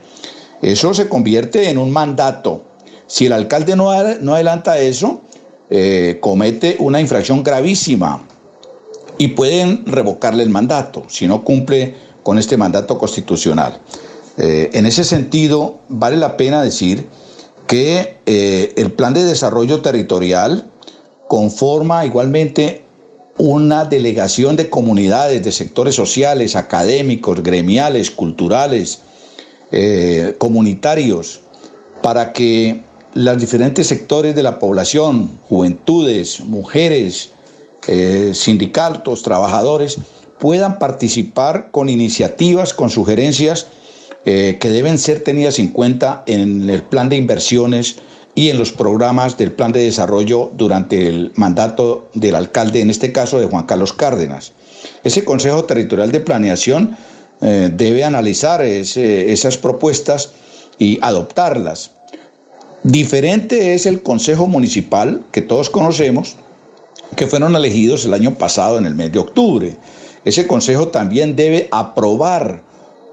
Eso 0.61 0.95
se 0.95 1.09
convierte 1.09 1.69
en 1.69 1.79
un 1.79 1.91
mandato. 1.91 2.63
Si 3.07 3.27
el 3.27 3.33
alcalde 3.33 3.75
no, 3.75 3.93
no 4.21 4.35
adelanta 4.35 4.79
eso, 4.79 5.23
eh, 5.69 6.19
comete 6.21 6.77
una 6.79 7.01
infracción 7.01 7.43
gravísima 7.43 8.23
y 9.19 9.29
pueden 9.29 9.85
revocarle 9.87 10.43
el 10.45 10.51
mandato 10.51 11.05
si 11.09 11.27
no 11.27 11.43
cumple 11.45 11.95
con 12.23 12.39
este 12.39 12.57
mandato 12.57 12.97
constitucional. 12.99 13.81
Eh, 14.39 14.71
en 14.73 14.87
ese 14.87 15.03
sentido, 15.03 15.81
vale 15.89 16.17
la 16.17 16.37
pena 16.37 16.63
decir 16.63 17.09
que 17.67 18.19
eh, 18.27 18.73
el 18.77 18.93
plan 18.93 19.13
de 19.13 19.25
desarrollo 19.25 19.83
territorial 19.83 20.71
conforma 21.27 22.05
igualmente 22.05 22.82
una 23.45 23.85
delegación 23.85 24.55
de 24.55 24.71
comunidades, 24.71 25.43
de 25.43 25.51
sectores 25.51 25.97
sociales, 25.97 26.55
académicos, 26.55 27.43
gremiales, 27.43 28.13
culturales, 28.13 29.01
eh, 29.73 30.37
comunitarios, 30.39 31.41
para 32.03 32.33
que 32.33 32.83
los 33.15 33.41
diferentes 33.41 33.89
sectores 33.89 34.37
de 34.37 34.45
la 34.45 34.61
población, 34.61 35.41
juventudes, 35.49 36.39
mujeres, 36.39 37.31
eh, 37.89 38.31
sindicatos, 38.33 39.25
trabajadores, 39.25 39.99
puedan 40.39 40.79
participar 40.79 41.73
con 41.73 41.89
iniciativas, 41.89 42.73
con 42.73 42.91
sugerencias 42.91 43.67
eh, 44.25 44.59
que 44.61 44.71
deben 44.71 45.01
ser 45.01 45.25
tenidas 45.25 45.59
en 45.59 45.67
cuenta 45.73 46.23
en 46.29 46.71
el 46.71 46.85
plan 46.85 47.09
de 47.09 47.17
inversiones 47.17 47.97
y 48.35 48.49
en 48.49 48.59
los 48.59 48.73
programas 48.73 49.37
del 49.37 49.53
plan 49.53 49.73
de 49.73 49.85
desarrollo 49.85 50.51
durante 50.55 51.07
el 51.07 51.33
mandato 51.37 52.09
del 52.15 52.35
alcalde, 52.35 52.81
en 52.81 52.91
este 52.91 53.13
caso 53.13 53.39
de 53.39 53.47
Juan 53.47 53.67
Carlos 53.67 53.93
Cárdenas. 53.93 54.53
Ese 55.05 55.25
Consejo 55.25 55.65
Territorial 55.65 56.11
de 56.11 56.21
Planeación 56.21 56.97
eh, 57.41 57.71
debe 57.73 58.05
analizar 58.05 58.63
esas 58.63 59.59
propuestas 59.59 60.31
y 60.79 60.99
adoptarlas. 61.03 61.91
Diferente 62.85 63.75
es 63.75 63.87
el 63.87 64.03
Consejo 64.03 64.47
Municipal, 64.47 65.25
que 65.31 65.43
todos 65.43 65.71
conocemos, 65.71 66.37
que 67.17 67.27
fueron 67.27 67.55
elegidos 67.55 68.05
el 68.07 68.15
año 68.15 68.35
pasado 68.35 68.79
en 68.79 68.87
el 68.87 68.95
mes 68.95 69.13
de 69.13 69.19
octubre. 69.19 69.77
Ese 70.25 70.47
Consejo 70.47 70.89
también 70.89 71.37
debe 71.37 71.69
aprobar 71.71 72.63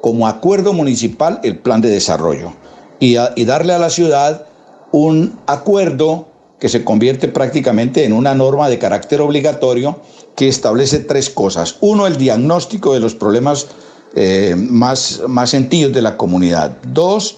como 0.01 0.27
acuerdo 0.27 0.71
municipal 0.71 1.41
el 1.43 1.57
plan 1.57 1.81
de 1.81 1.89
desarrollo 1.89 2.53
y 3.01 3.15
darle 3.45 3.73
a 3.73 3.79
la 3.79 3.89
ciudad 3.89 4.48
un 4.91 5.39
acuerdo 5.45 6.27
que 6.59 6.69
se 6.69 6.83
convierte 6.83 7.27
prácticamente 7.27 8.03
en 8.03 8.13
una 8.13 8.35
norma 8.35 8.69
de 8.69 8.79
carácter 8.79 9.21
obligatorio 9.21 10.01
que 10.35 10.47
establece 10.47 10.99
tres 10.99 11.29
cosas. 11.29 11.77
Uno, 11.81 12.05
el 12.05 12.17
diagnóstico 12.17 12.93
de 12.93 12.99
los 12.99 13.15
problemas 13.15 13.67
eh, 14.15 14.55
más, 14.57 15.21
más 15.27 15.49
sentidos 15.51 15.93
de 15.93 16.01
la 16.01 16.17
comunidad. 16.17 16.77
Dos, 16.87 17.37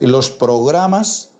los 0.00 0.30
programas 0.30 1.30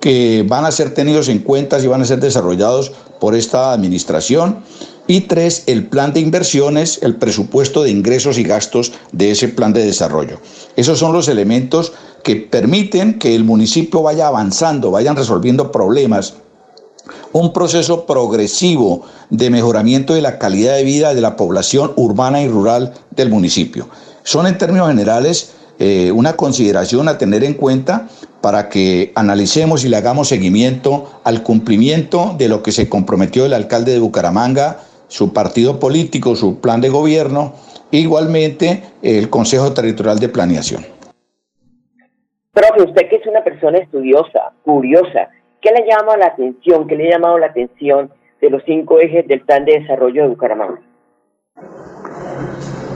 que 0.00 0.44
van 0.48 0.64
a 0.64 0.72
ser 0.72 0.94
tenidos 0.94 1.28
en 1.28 1.40
cuenta 1.40 1.78
y 1.78 1.86
van 1.86 2.02
a 2.02 2.06
ser 2.06 2.20
desarrollados 2.20 2.92
por 3.20 3.34
esta 3.34 3.72
administración. 3.72 4.64
Y 5.06 5.22
tres, 5.22 5.64
el 5.66 5.86
plan 5.86 6.12
de 6.12 6.20
inversiones, 6.20 7.00
el 7.02 7.16
presupuesto 7.16 7.82
de 7.82 7.90
ingresos 7.90 8.38
y 8.38 8.44
gastos 8.44 8.92
de 9.12 9.32
ese 9.32 9.48
plan 9.48 9.72
de 9.72 9.84
desarrollo. 9.84 10.38
Esos 10.76 10.98
son 10.98 11.12
los 11.12 11.28
elementos 11.28 11.92
que 12.22 12.36
permiten 12.36 13.18
que 13.18 13.34
el 13.34 13.44
municipio 13.44 14.02
vaya 14.02 14.28
avanzando, 14.28 14.90
vayan 14.90 15.16
resolviendo 15.16 15.72
problemas. 15.72 16.34
Un 17.32 17.52
proceso 17.52 18.06
progresivo 18.06 19.02
de 19.30 19.50
mejoramiento 19.50 20.14
de 20.14 20.22
la 20.22 20.38
calidad 20.38 20.74
de 20.74 20.84
vida 20.84 21.14
de 21.14 21.20
la 21.20 21.36
población 21.36 21.92
urbana 21.96 22.42
y 22.42 22.48
rural 22.48 22.94
del 23.10 23.30
municipio. 23.30 23.88
Son 24.24 24.46
en 24.46 24.58
términos 24.58 24.88
generales 24.88 25.52
eh, 25.78 26.12
una 26.12 26.34
consideración 26.34 27.08
a 27.08 27.16
tener 27.16 27.42
en 27.42 27.54
cuenta 27.54 28.08
para 28.40 28.68
que 28.68 29.12
analicemos 29.14 29.84
y 29.84 29.88
le 29.88 29.96
hagamos 29.96 30.28
seguimiento 30.28 31.20
al 31.24 31.42
cumplimiento 31.42 32.34
de 32.36 32.48
lo 32.48 32.62
que 32.62 32.72
se 32.72 32.88
comprometió 32.88 33.46
el 33.46 33.54
alcalde 33.54 33.92
de 33.92 33.98
Bucaramanga, 33.98 34.80
su 35.08 35.32
partido 35.32 35.80
político, 35.80 36.36
su 36.36 36.60
plan 36.60 36.80
de 36.80 36.90
gobierno, 36.90 37.54
igualmente 37.90 38.84
el 39.02 39.30
Consejo 39.30 39.72
Territorial 39.72 40.18
de 40.18 40.28
Planeación. 40.28 40.99
Profe, 42.52 42.82
usted 42.82 43.08
que 43.08 43.16
es 43.16 43.26
una 43.26 43.44
persona 43.44 43.78
estudiosa, 43.78 44.52
curiosa, 44.64 45.28
¿qué 45.60 45.70
le 45.70 45.86
llama 45.86 46.16
la 46.16 46.26
atención, 46.26 46.86
qué 46.88 46.96
le 46.96 47.08
ha 47.08 47.12
llamado 47.12 47.38
la 47.38 47.46
atención 47.46 48.10
de 48.40 48.50
los 48.50 48.62
cinco 48.66 48.98
ejes 48.98 49.28
del 49.28 49.42
plan 49.42 49.64
de 49.64 49.80
desarrollo 49.80 50.22
de 50.22 50.28
Bucaramanga? 50.28 50.80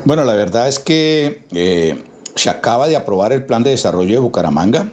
Bueno, 0.05 0.25
la 0.25 0.35
verdad 0.35 0.69
es 0.69 0.79
que 0.79 1.45
eh, 1.55 2.03
se 2.35 2.51
acaba 2.51 2.89
de 2.89 2.97
aprobar 2.97 3.33
el 3.33 3.47
plan 3.47 3.63
de 3.63 3.71
desarrollo 3.71 4.15
de 4.15 4.21
Bucaramanga. 4.21 4.89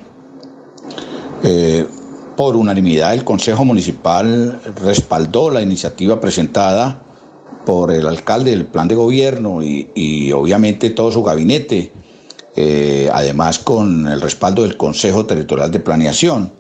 Eh, 1.43 1.85
por 2.37 2.55
unanimidad 2.55 3.13
el 3.13 3.23
Consejo 3.23 3.65
Municipal 3.65 4.61
respaldó 4.83 5.49
la 5.49 5.61
iniciativa 5.61 6.19
presentada 6.19 7.01
por 7.65 7.91
el 7.91 8.07
alcalde 8.07 8.51
del 8.51 8.65
plan 8.65 8.87
de 8.87 8.95
gobierno 8.95 9.61
y, 9.63 10.31
obviamente 10.31 10.91
todo 10.91 11.11
su 11.11 11.23
gabinete, 11.23 11.91
eh, 12.55 13.10
además 13.13 13.60
con 13.60 14.08
el 14.08 14.22
respaldo 14.22 14.63
del 14.63 14.77
Consejo 14.77 15.25
Territorial 15.25 15.72
de 15.72 15.79
Planeación. 15.79 16.51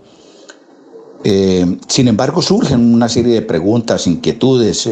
Eh, 1.23 1.77
sin 1.87 2.07
embargo, 2.07 2.41
surgen 2.41 2.93
una 2.93 3.09
serie 3.09 3.35
de 3.35 3.41
preguntas, 3.41 4.07
inquietudes, 4.07 4.89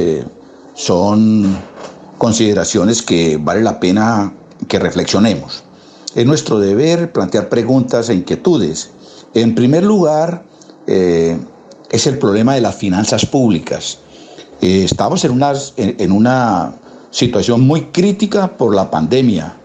son 0.75 1.57
consideraciones 2.17 3.01
que 3.01 3.37
vale 3.37 3.61
la 3.61 3.79
pena 3.79 4.33
que 4.67 4.77
reflexionemos. 4.77 5.63
Es 6.15 6.25
nuestro 6.25 6.59
deber 6.59 7.11
plantear 7.11 7.49
preguntas 7.49 8.09
e 8.09 8.15
inquietudes. 8.15 8.91
En 9.33 9.55
primer 9.55 9.83
lugar, 9.83 10.43
eh, 10.87 11.37
es 11.89 12.07
el 12.07 12.17
problema 12.17 12.55
de 12.55 12.61
las 12.61 12.75
finanzas 12.75 13.25
públicas. 13.25 13.99
Eh, 14.61 14.83
estamos 14.83 15.23
en, 15.23 16.11
una 16.11 16.73
situación 17.11 17.61
muy 17.61 17.83
crítica 17.85 18.57
por 18.57 18.75
la 18.75 18.89
pandemia, 18.89 19.55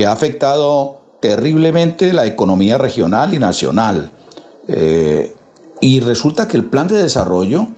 que 0.00 0.06
ha 0.06 0.12
afectado 0.12 0.98
terriblemente 1.20 2.14
la 2.14 2.24
economía 2.24 2.78
regional 2.78 3.34
y 3.34 3.38
nacional. 3.38 4.10
Eh, 4.66 5.34
y 5.78 6.00
resulta 6.00 6.48
que 6.48 6.56
el 6.56 6.64
plan 6.64 6.88
de 6.88 7.02
desarrollo 7.02 7.68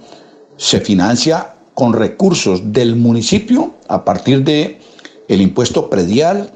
se 0.55 0.79
financia 0.79 1.55
con 1.73 1.91
recursos 1.91 2.71
del 2.71 2.95
municipio 2.95 3.73
a 3.89 4.05
partir 4.05 4.45
de 4.45 4.79
el 5.27 5.41
impuesto 5.41 5.89
predial, 5.89 6.53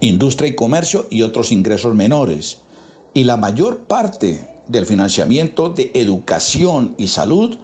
industria 0.00 0.50
y 0.50 0.54
comercio 0.54 1.06
y 1.08 1.22
otros 1.22 1.52
ingresos 1.52 1.94
menores. 1.94 2.58
Y 3.14 3.24
la 3.24 3.38
mayor 3.38 3.84
parte 3.84 4.46
del 4.68 4.84
financiamiento 4.84 5.70
de 5.70 5.90
educación 5.94 6.96
y 6.98 7.08
salud 7.08 7.56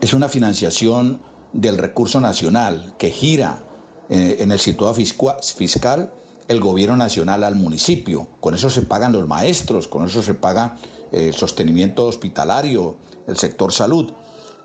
es 0.00 0.12
una 0.14 0.28
financiación 0.28 1.22
del 1.52 1.78
recurso 1.78 2.20
nacional 2.20 2.96
que 2.98 3.10
gira 3.10 3.60
eh, 4.08 4.38
en 4.40 4.50
el 4.50 4.58
situado 4.58 4.94
fiscal 4.96 6.12
el 6.52 6.60
gobierno 6.60 6.96
nacional 6.96 7.44
al 7.44 7.56
municipio. 7.56 8.28
Con 8.40 8.54
eso 8.54 8.70
se 8.70 8.82
pagan 8.82 9.12
los 9.12 9.26
maestros, 9.26 9.88
con 9.88 10.06
eso 10.06 10.22
se 10.22 10.34
paga 10.34 10.76
eh, 11.10 11.28
el 11.28 11.34
sostenimiento 11.34 12.06
hospitalario, 12.06 12.96
el 13.26 13.36
sector 13.36 13.72
salud. 13.72 14.12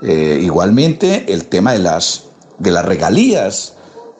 Eh, 0.03 0.39
igualmente 0.43 1.25
el 1.33 1.45
tema 1.45 1.73
de 1.73 1.79
las, 1.79 2.25
de 2.59 2.71
las 2.71 2.85
regalías 2.85 3.73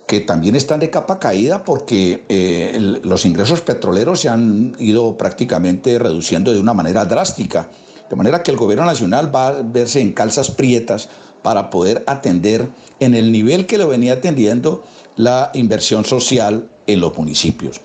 que 0.08 0.21
también 0.21 0.56
están 0.56 0.80
de 0.80 0.89
capa 0.89 1.19
caída 1.19 1.63
porque 1.63 2.23
eh, 2.30 2.99
los 3.03 3.25
ingresos 3.25 3.62
petroleros 3.62 4.21
se 4.21 4.30
han 4.30 4.73
ido 4.80 5.17
prácticamente 5.17 5.99
reduciendo 5.99 6.53
de 6.53 6.60
una 6.60 6.73
manera 6.73 7.06
drástica. 7.06 7.69
De 8.10 8.15
manera 8.15 8.41
que 8.41 8.51
el 8.51 8.58
gobierno 8.58 8.86
nacional 8.86 9.36
va 9.36 9.49
a 9.49 9.62
verse 9.62 9.99
en 9.99 10.13
calzas 10.13 10.49
prietas 10.49 11.10
para 11.43 11.69
poder 11.69 12.03
atender 12.08 12.69
en 13.01 13.15
el 13.15 13.34
nivel 13.34 13.65
que 13.65 13.77
lo 13.77 13.89
venía 13.89 14.13
atendiendo 14.13 14.84
la 15.17 15.51
inversión 15.53 16.06
social 16.06 16.69
en 16.88 17.02
los 17.02 17.15
municipios. 17.15 17.80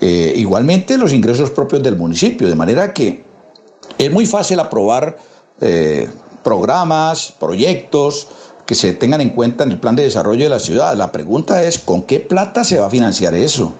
Eh, 0.00 0.32
igualmente 0.36 0.96
los 0.96 1.12
ingresos 1.12 1.50
propios 1.50 1.82
del 1.82 1.96
municipio, 1.96 2.48
de 2.48 2.54
manera 2.54 2.92
que 2.92 3.22
es 3.96 4.12
muy 4.12 4.26
fácil 4.26 4.58
aprobar 4.60 5.18
eh, 5.60 6.08
programas, 6.42 7.34
proyectos, 7.38 8.28
que 8.64 8.74
se 8.74 8.92
tengan 8.92 9.20
en 9.20 9.30
cuenta 9.30 9.64
en 9.64 9.72
el 9.72 9.80
plan 9.80 9.96
de 9.96 10.04
desarrollo 10.04 10.44
de 10.44 10.50
la 10.50 10.60
ciudad. 10.60 10.96
La 10.96 11.10
pregunta 11.10 11.62
es, 11.62 11.78
¿con 11.78 12.02
qué 12.02 12.20
plata 12.20 12.64
se 12.64 12.78
va 12.78 12.86
a 12.86 12.90
financiar 12.90 13.34
eso? 13.34 13.72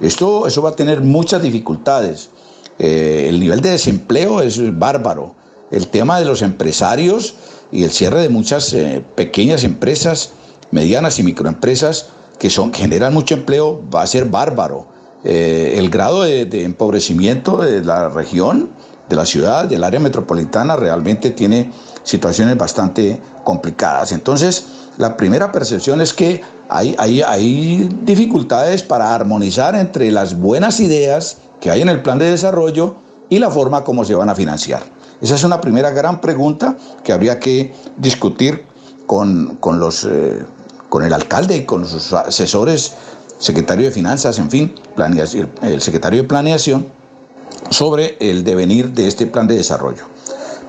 Esto, 0.00 0.46
eso 0.46 0.62
va 0.62 0.70
a 0.70 0.76
tener 0.76 1.00
muchas 1.00 1.42
dificultades. 1.42 2.30
Eh, 2.78 3.26
el 3.28 3.38
nivel 3.38 3.60
de 3.60 3.70
desempleo 3.70 4.40
es 4.40 4.78
bárbaro. 4.78 5.36
El 5.70 5.88
tema 5.88 6.18
de 6.18 6.26
los 6.26 6.42
empresarios 6.42 7.34
y 7.70 7.84
el 7.84 7.92
cierre 7.92 8.20
de 8.20 8.28
muchas 8.28 8.76
pequeñas 9.14 9.64
empresas, 9.64 10.32
medianas 10.70 11.18
y 11.18 11.22
microempresas 11.22 12.08
que, 12.42 12.50
son, 12.50 12.72
generan 12.72 13.14
mucho 13.14 13.34
empleo 13.34 13.80
va 13.94 14.02
a 14.02 14.06
ser 14.08 14.24
bárbaro. 14.24 14.88
Eh, 15.22 15.74
el 15.76 15.90
grado 15.90 16.22
de, 16.22 16.64
empobrecimiento 16.64 17.58
de 17.58 17.84
la 17.84 18.08
región, 18.08 18.70
de 19.08 19.14
la 19.14 19.24
ciudad, 19.24 19.66
del 19.66 19.84
área 19.84 20.00
metropolitana, 20.00 20.74
realmente 20.74 21.30
tiene 21.30 21.70
situaciones 22.02 22.58
bastante 22.58 23.22
complicadas. 23.44 24.10
Entonces, 24.10 24.66
la 24.98 25.16
primera 25.16 25.52
percepción 25.52 26.00
es 26.00 26.12
que 26.12 26.40
hay, 26.68 26.96
hay, 26.98 27.22
hay 27.22 27.88
dificultades 28.02 28.82
para 28.82 29.14
armonizar 29.14 29.76
entre 29.76 30.10
las 30.10 30.36
buenas 30.36 30.80
ideas 30.80 31.36
que 31.60 31.70
hay 31.70 31.80
en 31.80 31.90
el 31.90 32.02
plan 32.02 32.18
de 32.18 32.28
desarrollo 32.28 32.96
y 33.28 33.38
la 33.38 33.52
forma 33.52 33.84
como 33.84 34.04
se 34.04 34.16
van 34.16 34.30
a 34.30 34.34
financiar. 34.34 34.82
Esa 35.20 35.36
es 35.36 35.44
una 35.44 35.60
primera 35.60 35.90
gran 35.90 36.20
pregunta 36.20 36.76
que 37.04 37.12
habría 37.12 37.38
que 37.38 37.72
discutir 37.98 38.64
con, 39.06 39.78
los, 39.78 40.04
eh, 40.04 40.44
con 40.92 41.06
el 41.06 41.14
alcalde 41.14 41.56
y 41.56 41.64
con 41.64 41.88
sus 41.88 42.12
asesores, 42.12 42.92
secretario 43.38 43.86
de 43.86 43.92
Finanzas, 43.92 44.38
en 44.38 44.50
fin, 44.50 44.74
el 45.62 45.80
secretario 45.80 46.20
de 46.20 46.28
Planeación, 46.28 46.86
sobre 47.70 48.18
el 48.20 48.44
devenir 48.44 48.92
de 48.92 49.08
este 49.08 49.24
plan 49.24 49.46
de 49.46 49.56
desarrollo 49.56 50.04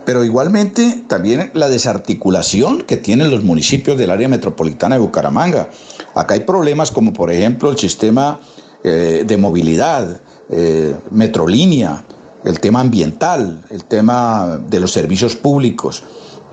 pero 0.05 0.25
igualmente 0.25 1.05
también 1.07 1.51
la 1.53 1.69
desarticulación 1.69 2.81
que 2.81 2.97
tienen 2.97 3.31
los 3.31 3.41
municipios 3.41 3.97
del 3.97 4.11
área 4.11 4.27
metropolitana 4.27 4.95
de 4.95 5.01
Bucaramanga. 5.01 5.69
Acá 6.13 6.33
hay 6.33 6.41
problemas 6.41 6.91
como 6.91 7.13
por 7.13 7.31
ejemplo 7.31 7.71
el 7.71 7.77
sistema 7.77 8.41
eh, 8.83 9.23
de 9.25 9.37
movilidad, 9.37 10.19
eh, 10.49 10.93
metrolínea, 11.09 12.03
el 12.43 12.59
tema 12.59 12.81
ambiental, 12.81 13.63
el 13.69 13.85
tema 13.85 14.59
de 14.67 14.81
los 14.81 14.91
servicios 14.91 15.37
públicos, 15.37 16.03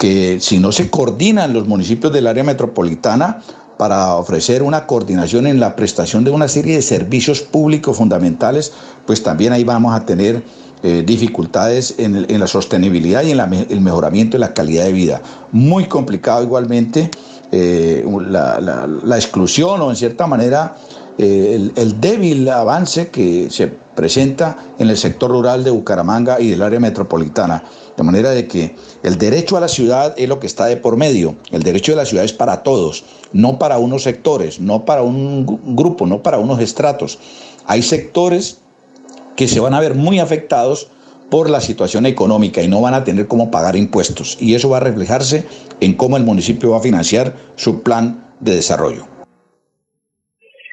que 0.00 0.40
si 0.40 0.58
no 0.58 0.72
se 0.72 0.88
coordinan 0.88 1.52
los 1.52 1.68
municipios 1.68 2.10
del 2.10 2.26
área 2.26 2.42
metropolitana 2.42 3.42
para 3.80 4.16
ofrecer 4.16 4.62
una 4.62 4.86
coordinación 4.86 5.46
en 5.46 5.58
la 5.58 5.74
prestación 5.74 6.22
de 6.22 6.30
una 6.30 6.48
serie 6.48 6.74
de 6.74 6.82
servicios 6.82 7.40
públicos 7.40 7.96
fundamentales, 7.96 8.74
pues 9.06 9.22
también 9.22 9.54
ahí 9.54 9.64
vamos 9.64 9.94
a 9.94 10.04
tener 10.04 10.44
eh, 10.82 11.02
dificultades 11.06 11.94
en, 11.96 12.38
la 12.38 12.46
sostenibilidad 12.46 13.22
y 13.22 13.30
en 13.30 13.40
el 13.40 13.80
mejoramiento 13.80 14.36
de 14.36 14.40
la 14.40 14.52
calidad 14.52 14.84
de 14.84 14.92
vida. 14.92 15.22
Muy 15.52 15.86
complicado 15.86 16.42
igualmente 16.42 17.10
eh, 17.52 18.04
la, 18.28 19.16
exclusión 19.16 19.80
o 19.80 19.88
en 19.88 19.96
cierta 19.96 20.26
manera 20.26 20.76
eh, 21.16 21.70
el, 21.74 22.00
débil 22.02 22.46
avance 22.50 23.08
que 23.08 23.48
se 23.48 23.68
presenta 23.68 24.58
en 24.78 24.90
el 24.90 24.98
sector 24.98 25.30
rural 25.30 25.64
de 25.64 25.70
Bucaramanga 25.70 26.38
y 26.38 26.50
del 26.50 26.60
área 26.60 26.80
metropolitana. 26.80 27.62
De 28.00 28.04
manera 28.04 28.30
de 28.30 28.48
que 28.48 28.74
el 29.02 29.18
derecho 29.18 29.58
a 29.58 29.60
la 29.60 29.68
ciudad 29.68 30.14
es 30.16 30.26
lo 30.26 30.40
que 30.40 30.46
está 30.46 30.64
de 30.64 30.78
por 30.78 30.96
medio. 30.96 31.36
El 31.52 31.62
derecho 31.62 31.92
de 31.92 31.96
la 31.96 32.06
ciudad 32.06 32.24
es 32.24 32.32
para 32.32 32.62
todos, 32.62 33.04
no 33.34 33.58
para 33.58 33.76
unos 33.76 34.04
sectores, 34.04 34.58
no 34.58 34.86
para 34.86 35.02
un 35.02 35.44
grupo, 35.76 36.06
no 36.06 36.22
para 36.22 36.38
unos 36.38 36.60
estratos. 36.60 37.18
Hay 37.66 37.82
sectores 37.82 38.62
que 39.36 39.46
se 39.46 39.60
van 39.60 39.74
a 39.74 39.80
ver 39.80 39.96
muy 39.96 40.18
afectados 40.18 40.90
por 41.30 41.50
la 41.50 41.60
situación 41.60 42.06
económica 42.06 42.62
y 42.62 42.68
no 42.68 42.80
van 42.80 42.94
a 42.94 43.04
tener 43.04 43.28
cómo 43.28 43.50
pagar 43.50 43.76
impuestos. 43.76 44.38
Y 44.40 44.54
eso 44.54 44.70
va 44.70 44.78
a 44.78 44.80
reflejarse 44.80 45.44
en 45.82 45.92
cómo 45.92 46.16
el 46.16 46.24
municipio 46.24 46.70
va 46.70 46.78
a 46.78 46.80
financiar 46.80 47.34
su 47.56 47.82
plan 47.82 48.32
de 48.40 48.54
desarrollo. 48.54 49.04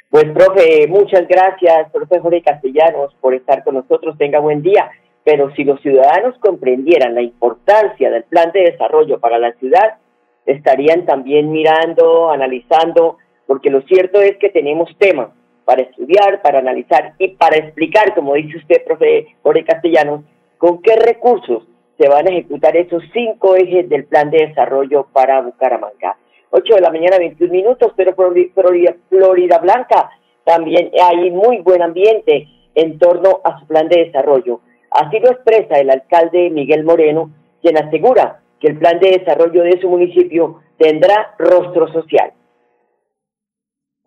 Pues, 0.10 0.32
profe, 0.34 0.88
muchas 0.88 1.28
gracias, 1.28 1.92
profe 1.92 2.22
Jorge 2.22 2.42
Castellanos, 2.42 3.13
por 3.20 3.34
estar 3.34 3.66
con 3.66 3.76
nosotros. 3.76 4.18
Tenga 4.18 4.40
buen 4.40 4.62
día. 4.62 4.90
Pero 5.28 5.54
si 5.56 5.66
los 5.66 5.82
ciudadanos 5.82 6.38
comprendieran 6.40 7.13
la 7.13 7.22
importancia 7.22 8.10
del 8.10 8.24
plan 8.24 8.50
de 8.54 8.72
desarrollo 8.72 9.20
para 9.20 9.38
la 9.38 9.52
ciudad, 9.56 9.98
estarían 10.46 11.06
también 11.06 11.52
mirando, 11.52 12.32
analizando, 12.32 13.18
porque 13.46 13.70
lo 13.70 13.82
cierto 13.82 14.22
es 14.22 14.38
que 14.38 14.48
tenemos 14.48 14.90
temas 14.98 15.28
para 15.66 15.82
estudiar, 15.82 16.42
para 16.42 16.60
analizar 16.60 17.16
y 17.20 17.36
para 17.36 17.58
explicar, 17.58 18.16
como 18.16 18.36
dice 18.36 18.56
usted, 18.58 18.86
profe 18.86 19.36
Jorge 19.44 19.66
Castellanos, 19.66 20.24
con 20.58 20.82
qué 20.82 20.96
recursos 20.96 21.68
se 21.98 22.08
van 22.08 22.26
a 22.26 22.32
ejecutar 22.32 22.78
esos 22.78 23.04
cinco 23.12 23.58
ejes 23.58 23.90
del 23.90 24.06
plan 24.06 24.32
de 24.32 24.48
desarrollo 24.48 25.08
para 25.12 25.42
Bucaramanga. 25.42 26.16
8 26.52 26.76
de 26.76 26.82
la 26.82 26.90
mañana, 26.90 27.18
21 27.18 27.52
minutos, 27.52 27.92
pero 27.98 28.16
Florida, 28.16 28.96
Florida 29.10 29.58
Blanca 29.58 30.10
también 30.46 30.90
hay 31.04 31.32
muy 31.32 31.58
buen 31.58 31.82
ambiente 31.82 32.48
en 32.76 32.98
torno 32.98 33.42
a 33.44 33.60
su 33.60 33.68
plan 33.68 33.90
de 33.90 34.06
desarrollo. 34.06 34.62
Así 34.91 35.19
lo 35.19 35.32
expresa 35.32 35.80
el 35.80 35.89
alcalde 35.89 36.50
Miguel 36.50 36.84
Moreno, 36.84 37.32
quien 37.62 37.78
asegura 37.78 38.41
que 38.60 38.67
el 38.67 38.78
plan 38.78 39.00
de 39.00 39.19
desarrollo 39.19 39.63
de 39.63 39.80
su 39.80 39.89
municipio 39.89 40.62
tendrá 40.78 41.36
rostro 41.38 41.91
social. 41.91 42.32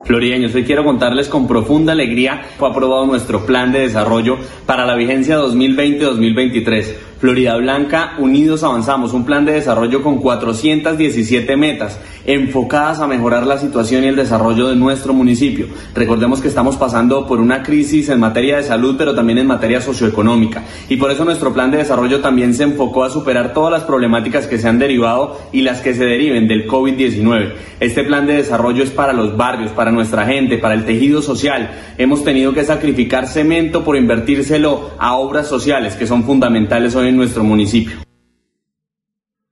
Florideños, 0.02 0.54
hoy 0.54 0.64
quiero 0.64 0.82
contarles 0.82 1.28
con 1.28 1.46
profunda 1.46 1.92
alegría 1.92 2.40
fue 2.56 2.70
aprobado 2.70 3.04
nuestro 3.04 3.44
plan 3.44 3.70
de 3.70 3.80
desarrollo 3.80 4.38
para 4.64 4.86
la 4.86 4.96
vigencia 4.96 5.38
2020-2023 5.38 7.09
Florida 7.20 7.54
Blanca, 7.58 8.14
Unidos 8.16 8.64
Avanzamos, 8.64 9.12
un 9.12 9.26
plan 9.26 9.44
de 9.44 9.52
desarrollo 9.52 10.02
con 10.02 10.20
417 10.20 11.54
metas 11.54 12.00
enfocadas 12.24 13.00
a 13.00 13.06
mejorar 13.06 13.46
la 13.46 13.58
situación 13.58 14.04
y 14.04 14.06
el 14.06 14.16
desarrollo 14.16 14.68
de 14.68 14.76
nuestro 14.76 15.12
municipio. 15.12 15.66
Recordemos 15.94 16.40
que 16.40 16.48
estamos 16.48 16.76
pasando 16.76 17.26
por 17.26 17.38
una 17.38 17.62
crisis 17.62 18.08
en 18.08 18.20
materia 18.20 18.56
de 18.56 18.62
salud, 18.62 18.94
pero 18.96 19.14
también 19.14 19.38
en 19.38 19.46
materia 19.46 19.82
socioeconómica. 19.82 20.64
Y 20.88 20.96
por 20.96 21.10
eso 21.10 21.26
nuestro 21.26 21.52
plan 21.52 21.70
de 21.70 21.78
desarrollo 21.78 22.20
también 22.20 22.54
se 22.54 22.62
enfocó 22.62 23.04
a 23.04 23.10
superar 23.10 23.52
todas 23.52 23.72
las 23.72 23.82
problemáticas 23.82 24.46
que 24.46 24.56
se 24.56 24.68
han 24.68 24.78
derivado 24.78 25.38
y 25.52 25.60
las 25.60 25.82
que 25.82 25.92
se 25.92 26.04
deriven 26.06 26.48
del 26.48 26.66
COVID-19. 26.66 27.52
Este 27.80 28.02
plan 28.02 28.26
de 28.26 28.34
desarrollo 28.34 28.82
es 28.82 28.90
para 28.90 29.12
los 29.12 29.36
barrios, 29.36 29.72
para 29.72 29.92
nuestra 29.92 30.24
gente, 30.24 30.56
para 30.56 30.72
el 30.74 30.86
tejido 30.86 31.20
social. 31.20 31.70
Hemos 31.98 32.24
tenido 32.24 32.54
que 32.54 32.64
sacrificar 32.64 33.26
cemento 33.26 33.84
por 33.84 33.96
invertírselo 33.96 34.92
a 34.98 35.16
obras 35.16 35.48
sociales 35.48 35.96
que 35.96 36.06
son 36.06 36.24
fundamentales 36.24 36.94
hoy 36.96 37.09
en 37.10 37.16
nuestro 37.16 37.44
municipio. 37.44 37.96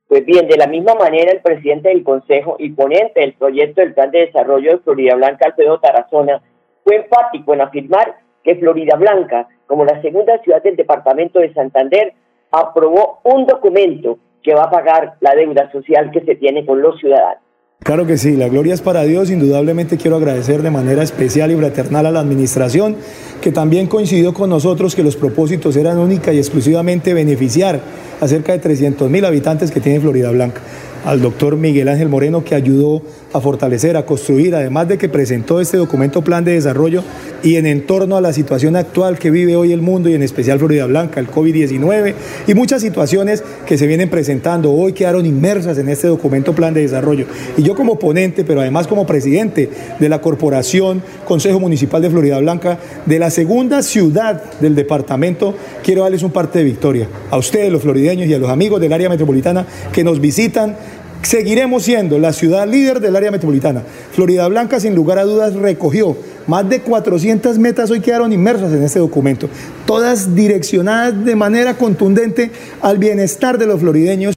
Pues 0.08 0.24
bien, 0.24 0.48
de 0.48 0.56
la 0.56 0.66
misma 0.66 0.94
manera, 0.94 1.30
el 1.30 1.42
presidente 1.42 1.90
del 1.90 2.02
Consejo 2.02 2.56
y 2.58 2.70
ponente 2.70 3.20
del 3.20 3.34
proyecto 3.34 3.82
del 3.82 3.92
Plan 3.92 4.10
de 4.10 4.26
Desarrollo 4.26 4.72
de 4.72 4.78
Florida 4.78 5.14
Blanca, 5.16 5.46
Alfredo 5.46 5.78
Tarazona, 5.80 6.40
fue 6.82 6.96
enfático 6.96 7.52
en 7.52 7.60
afirmar 7.60 8.16
que 8.42 8.56
Florida 8.56 8.96
Blanca, 8.96 9.48
como 9.66 9.84
la 9.84 10.00
segunda 10.00 10.38
ciudad 10.38 10.62
del 10.62 10.76
departamento 10.76 11.40
de 11.40 11.52
Santander, 11.52 12.14
aprobó 12.50 13.20
un 13.24 13.44
documento 13.44 14.18
que 14.42 14.54
va 14.54 14.64
a 14.64 14.70
pagar 14.70 15.16
la 15.20 15.34
deuda 15.34 15.70
social 15.70 16.10
que 16.10 16.22
se 16.22 16.36
tiene 16.36 16.64
con 16.64 16.80
los 16.80 16.98
ciudadanos. 16.98 17.42
Claro 17.84 18.06
que 18.06 18.18
sí, 18.18 18.36
la 18.36 18.48
gloria 18.48 18.74
es 18.74 18.80
para 18.80 19.04
Dios. 19.04 19.30
Indudablemente 19.30 19.96
quiero 19.96 20.16
agradecer 20.16 20.62
de 20.62 20.70
manera 20.70 21.02
especial 21.02 21.50
y 21.52 21.56
fraternal 21.56 22.06
a 22.06 22.10
la 22.10 22.20
administración, 22.20 22.96
que 23.40 23.52
también 23.52 23.86
coincidió 23.86 24.34
con 24.34 24.50
nosotros 24.50 24.94
que 24.94 25.02
los 25.02 25.16
propósitos 25.16 25.76
eran 25.76 25.98
única 25.98 26.32
y 26.32 26.38
exclusivamente 26.38 27.14
beneficiar 27.14 27.80
a 28.20 28.28
cerca 28.28 28.52
de 28.52 28.58
300 28.58 29.08
mil 29.08 29.24
habitantes 29.24 29.70
que 29.70 29.80
tiene 29.80 30.00
Florida 30.00 30.30
Blanca 30.30 30.60
al 31.04 31.22
doctor 31.22 31.56
Miguel 31.56 31.88
Ángel 31.88 32.08
Moreno 32.08 32.44
que 32.44 32.54
ayudó 32.54 33.02
a 33.32 33.40
fortalecer, 33.40 33.96
a 33.96 34.06
construir, 34.06 34.54
además 34.54 34.88
de 34.88 34.98
que 34.98 35.08
presentó 35.08 35.60
este 35.60 35.76
documento 35.76 36.22
plan 36.22 36.44
de 36.44 36.52
desarrollo 36.52 37.02
y 37.42 37.56
en 37.56 37.66
entorno 37.66 38.16
a 38.16 38.20
la 38.20 38.32
situación 38.32 38.74
actual 38.74 39.18
que 39.18 39.30
vive 39.30 39.54
hoy 39.54 39.72
el 39.72 39.82
mundo 39.82 40.08
y 40.08 40.14
en 40.14 40.22
especial 40.22 40.58
Florida 40.58 40.86
Blanca, 40.86 41.20
el 41.20 41.30
COVID-19 41.30 42.14
y 42.46 42.54
muchas 42.54 42.82
situaciones 42.82 43.42
que 43.66 43.76
se 43.76 43.86
vienen 43.86 44.08
presentando 44.08 44.72
hoy 44.72 44.92
quedaron 44.92 45.26
inmersas 45.26 45.78
en 45.78 45.88
este 45.88 46.08
documento 46.08 46.54
plan 46.54 46.74
de 46.74 46.82
desarrollo. 46.82 47.26
Y 47.56 47.62
yo 47.62 47.74
como 47.74 47.98
ponente, 47.98 48.44
pero 48.44 48.60
además 48.60 48.86
como 48.86 49.06
presidente 49.06 49.68
de 49.98 50.08
la 50.08 50.20
Corporación 50.20 51.02
Consejo 51.24 51.60
Municipal 51.60 52.00
de 52.02 52.10
Florida 52.10 52.38
Blanca, 52.38 52.78
de 53.06 53.18
la 53.18 53.30
segunda 53.30 53.82
ciudad 53.82 54.42
del 54.60 54.74
departamento, 54.74 55.54
quiero 55.82 56.02
darles 56.02 56.22
un 56.22 56.30
parte 56.30 56.60
de 56.60 56.64
victoria 56.64 57.08
a 57.30 57.36
ustedes, 57.36 57.70
los 57.70 57.82
florideños 57.82 58.28
y 58.28 58.34
a 58.34 58.38
los 58.38 58.50
amigos 58.50 58.80
del 58.80 58.92
área 58.92 59.08
metropolitana 59.08 59.66
que 59.92 60.02
nos 60.02 60.20
visitan 60.20 60.76
Seguiremos 61.22 61.83
siendo 61.83 62.18
la 62.18 62.33
ciudad 62.33 62.66
líder 62.66 63.00
del 63.00 63.16
área 63.16 63.31
metropolitana. 63.31 63.81
Florida 64.12 64.48
Blanca, 64.48 64.81
sin 64.81 64.94
lugar 64.94 65.18
a 65.18 65.24
dudas, 65.24 65.54
recogió 65.54 66.16
más 66.48 66.66
de 66.66 66.81
400 66.81 67.59
metas 67.59 67.90
hoy 67.90 68.00
quedaron 68.00 68.33
inmersas 68.33 68.72
en 68.72 68.83
este 68.83 69.00
documento, 69.00 69.48
todas 69.87 70.35
direccionadas 70.35 71.22
de 71.22 71.37
manera 71.37 71.74
contundente 71.74 72.50
al 72.81 72.96
bienestar 72.96 73.59
de 73.59 73.66
los 73.66 73.81
florideños. 73.81 74.35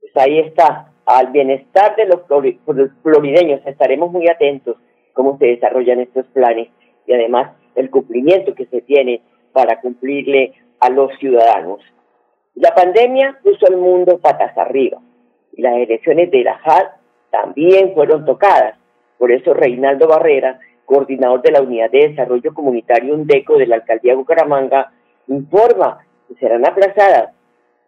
Pues 0.00 0.12
ahí 0.16 0.40
está, 0.40 0.92
al 1.06 1.30
bienestar 1.30 1.94
de 1.94 2.06
los 2.06 2.22
florideños. 3.02 3.60
Estaremos 3.66 4.10
muy 4.10 4.28
atentos 4.28 4.76
cómo 5.12 5.38
se 5.38 5.46
desarrollan 5.46 6.00
estos 6.00 6.26
planes 6.32 6.70
y 7.06 7.12
además 7.12 7.52
el 7.76 7.88
cumplimiento 7.90 8.54
que 8.56 8.66
se 8.66 8.80
tiene 8.80 9.22
para 9.52 9.80
cumplirle 9.80 10.54
a 10.80 10.88
los 10.88 11.16
ciudadanos. 11.20 11.80
La 12.54 12.74
pandemia 12.74 13.38
puso 13.42 13.66
al 13.66 13.76
mundo 13.76 14.18
patas 14.18 14.56
arriba 14.56 14.98
y 15.52 15.62
las 15.62 15.74
elecciones 15.74 16.30
de 16.30 16.44
la 16.44 16.58
JAD 16.58 16.86
también 17.30 17.94
fueron 17.94 18.24
tocadas. 18.24 18.76
Por 19.18 19.32
eso 19.32 19.54
Reinaldo 19.54 20.06
Barrera, 20.06 20.60
coordinador 20.84 21.40
de 21.42 21.52
la 21.52 21.62
Unidad 21.62 21.90
de 21.90 22.08
Desarrollo 22.08 22.52
Comunitario 22.52 23.14
UNDECO 23.14 23.56
de 23.56 23.66
la 23.66 23.76
Alcaldía 23.76 24.12
de 24.12 24.18
Bucaramanga, 24.18 24.92
informa 25.28 26.04
que 26.28 26.34
serán 26.34 26.66
aplazadas 26.66 27.30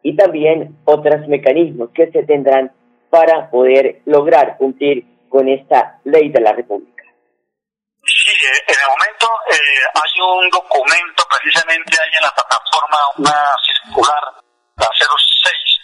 y 0.03 0.17
también 0.17 0.77
otros 0.85 1.29
mecanismos 1.29 1.91
que 1.91 2.11
se 2.11 2.23
tendrán 2.23 2.73
para 3.11 3.51
poder 3.51 4.01
lograr 4.07 4.57
cumplir 4.57 5.05
con 5.29 5.49
esta 5.49 5.99
ley 6.05 6.31
de 6.31 6.41
la 6.41 6.53
República. 6.53 7.05
Sí, 8.07 8.31
eh, 8.31 8.65
en 8.69 8.75
el 8.75 8.89
momento 8.89 9.27
eh, 9.51 9.85
hay 9.95 10.13
un 10.21 10.51
documento 10.51 11.23
precisamente 11.31 11.97
ahí 12.01 12.11
en 12.17 12.23
la 12.23 12.33
plataforma, 12.35 12.99
una 13.19 13.57
circular 13.65 14.44
la 14.77 14.91
06 14.91 15.75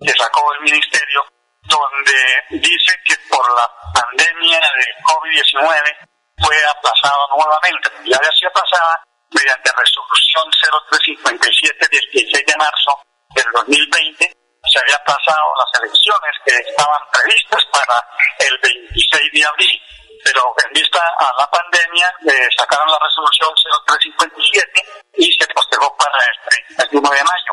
que 0.00 0.12
sacó 0.12 0.52
el 0.54 0.60
ministerio, 0.60 1.24
donde 1.62 2.60
dice 2.60 2.92
que 3.04 3.16
por 3.28 3.44
la 3.54 3.66
pandemia 3.94 4.60
de 4.60 4.86
COVID-19 5.02 6.08
fue 6.44 6.56
aplazado 6.68 7.28
nuevamente. 7.34 7.90
Ya 8.04 8.16
había 8.16 8.32
sido 8.32 8.50
aplazada 8.50 9.02
mediante 9.32 9.72
resolución 9.72 10.44
0357 10.62 11.88
del 11.88 12.10
16 12.10 12.46
de 12.46 12.56
marzo 12.56 12.92
del 13.34 13.46
2020. 13.52 14.32
Se 14.68 14.78
había 14.80 14.96
aplazado 14.96 15.46
las 15.56 15.80
elecciones 15.80 16.34
que 16.44 16.56
estaban 16.70 17.00
previstas 17.10 17.64
para 17.72 17.96
el 18.38 18.58
26 18.58 19.32
de 19.32 19.44
abril 19.44 19.82
pero 20.26 20.42
en 20.66 20.72
vista 20.72 20.98
a 20.98 21.32
la 21.38 21.46
pandemia 21.50 22.12
eh, 22.26 22.48
sacaron 22.58 22.90
la 22.90 22.98
resolución 22.98 23.54
0357 23.86 24.82
y 25.14 25.32
se 25.32 25.46
postergó 25.54 25.96
para 25.96 26.18
el 26.18 26.66
31 26.90 27.10
de 27.10 27.22
mayo 27.22 27.45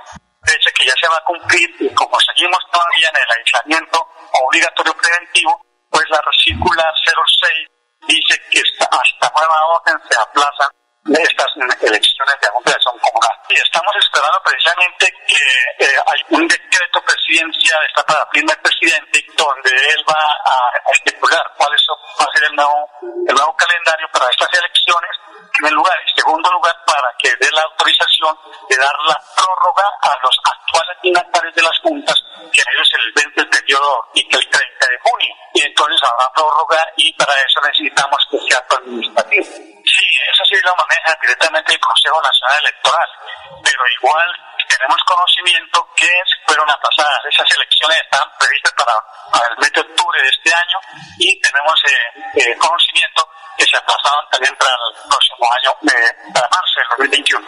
que 0.84 0.90
ya 0.90 0.96
se 1.00 1.08
va 1.08 1.18
a 1.18 1.24
cumplir 1.24 1.76
y 1.80 1.90
como 1.94 2.20
seguimos 2.20 2.60
todavía 2.72 3.10
en 3.10 3.16
el 3.16 3.32
aislamiento 3.40 4.08
obligatorio 4.48 4.94
preventivo, 4.96 5.62
pues 5.90 6.04
la 6.10 6.22
circular 6.44 6.94
06 7.04 7.68
dice 8.08 8.42
que 8.52 8.60
hasta 8.60 9.32
nueva 9.36 9.66
orden 9.80 9.98
se 10.10 10.20
aplazan 10.20 10.70
estas 11.12 11.52
elecciones 11.82 12.36
de 12.40 12.80
son 12.80 12.98
comunal. 13.00 13.36
Y 13.50 13.56
estamos 13.56 13.92
esperando 14.00 14.40
precisamente 14.44 15.14
que 15.28 15.86
eh, 15.86 15.98
hay 16.08 16.22
un 16.30 16.48
decreto 16.48 17.02
presidencial, 17.04 17.80
está 17.88 18.04
para 18.06 18.28
el 18.34 18.60
presidente, 18.60 19.26
donde 19.36 19.70
él 19.70 20.06
va 20.08 20.24
a, 20.46 20.92
estipular 20.94 21.44
cuál 21.58 21.74
es, 21.74 21.84
va 22.20 22.26
a 22.26 22.34
ser 22.34 22.44
el 22.50 22.56
nuevo, 22.56 22.90
el 23.28 23.36
nuevo 23.36 23.56
calendario 23.58 24.08
para 24.14 24.30
estas 24.30 24.48
elecciones 24.54 25.12
en 25.28 25.50
primer 25.52 25.74
lugar. 25.74 25.98
En 26.08 26.16
segundo 26.16 26.52
lugar, 26.52 26.76
para 26.86 27.10
que 27.20 27.36
dé 27.36 27.52
la 27.52 27.62
autorización 27.64 28.38
de 28.70 28.78
dar 28.78 28.96
la 29.08 29.20
prórroga 29.36 29.88
a 30.02 30.18
los 30.24 30.38
actuales 30.40 30.98
dignatarios 31.04 31.56
de 31.56 31.62
las 31.64 31.80
juntas, 31.80 32.16
que 32.52 32.62
a 32.62 32.72
ellos 32.74 32.88
se 32.88 32.98
les 33.04 33.14
vence 33.14 33.42
el 33.42 33.50
periodo 33.50 34.08
y 34.14 34.28
que 34.28 34.38
el 34.38 34.50
30 34.50 34.88
de 34.88 35.00
junio. 35.04 35.36
Y 35.54 35.62
entonces 35.64 36.00
habrá 36.04 36.32
prórroga 36.34 36.80
y 36.96 37.12
para 37.14 37.34
eso 37.44 37.60
necesitamos 37.62 38.28
que 38.32 38.40
sea 38.48 38.64
administrativo. 38.70 39.83
Sí, 39.94 40.06
eso 40.26 40.44
sí 40.50 40.56
lo 40.66 40.74
maneja 40.74 41.14
directamente 41.22 41.74
el 41.74 41.80
Consejo 41.80 42.18
Nacional 42.18 42.66
Electoral, 42.66 43.10
pero 43.62 43.82
igual 44.02 44.28
tenemos 44.66 44.98
conocimiento 45.06 45.86
que 45.96 46.10
fueron 46.48 46.66
aplazadas. 46.66 47.22
Esas 47.30 47.46
elecciones 47.54 48.02
están 48.02 48.26
previstas 48.42 48.74
para, 48.74 48.98
el 49.54 49.58
mes 49.62 49.70
de 49.70 49.82
octubre 49.82 50.18
de 50.18 50.30
este 50.30 50.50
año 50.50 50.78
y 51.20 51.30
tenemos 51.42 51.78
eh, 51.86 52.42
eh, 52.42 52.58
conocimiento 52.58 53.22
que 53.58 53.66
se 53.70 53.78
aplazaban 53.78 54.26
también 54.32 54.56
para 54.58 54.74
el 54.74 55.10
próximo 55.14 55.46
año, 55.46 55.70
para 56.34 56.50
marzo 56.50 56.74
del 56.74 56.90
2021. 57.14 57.48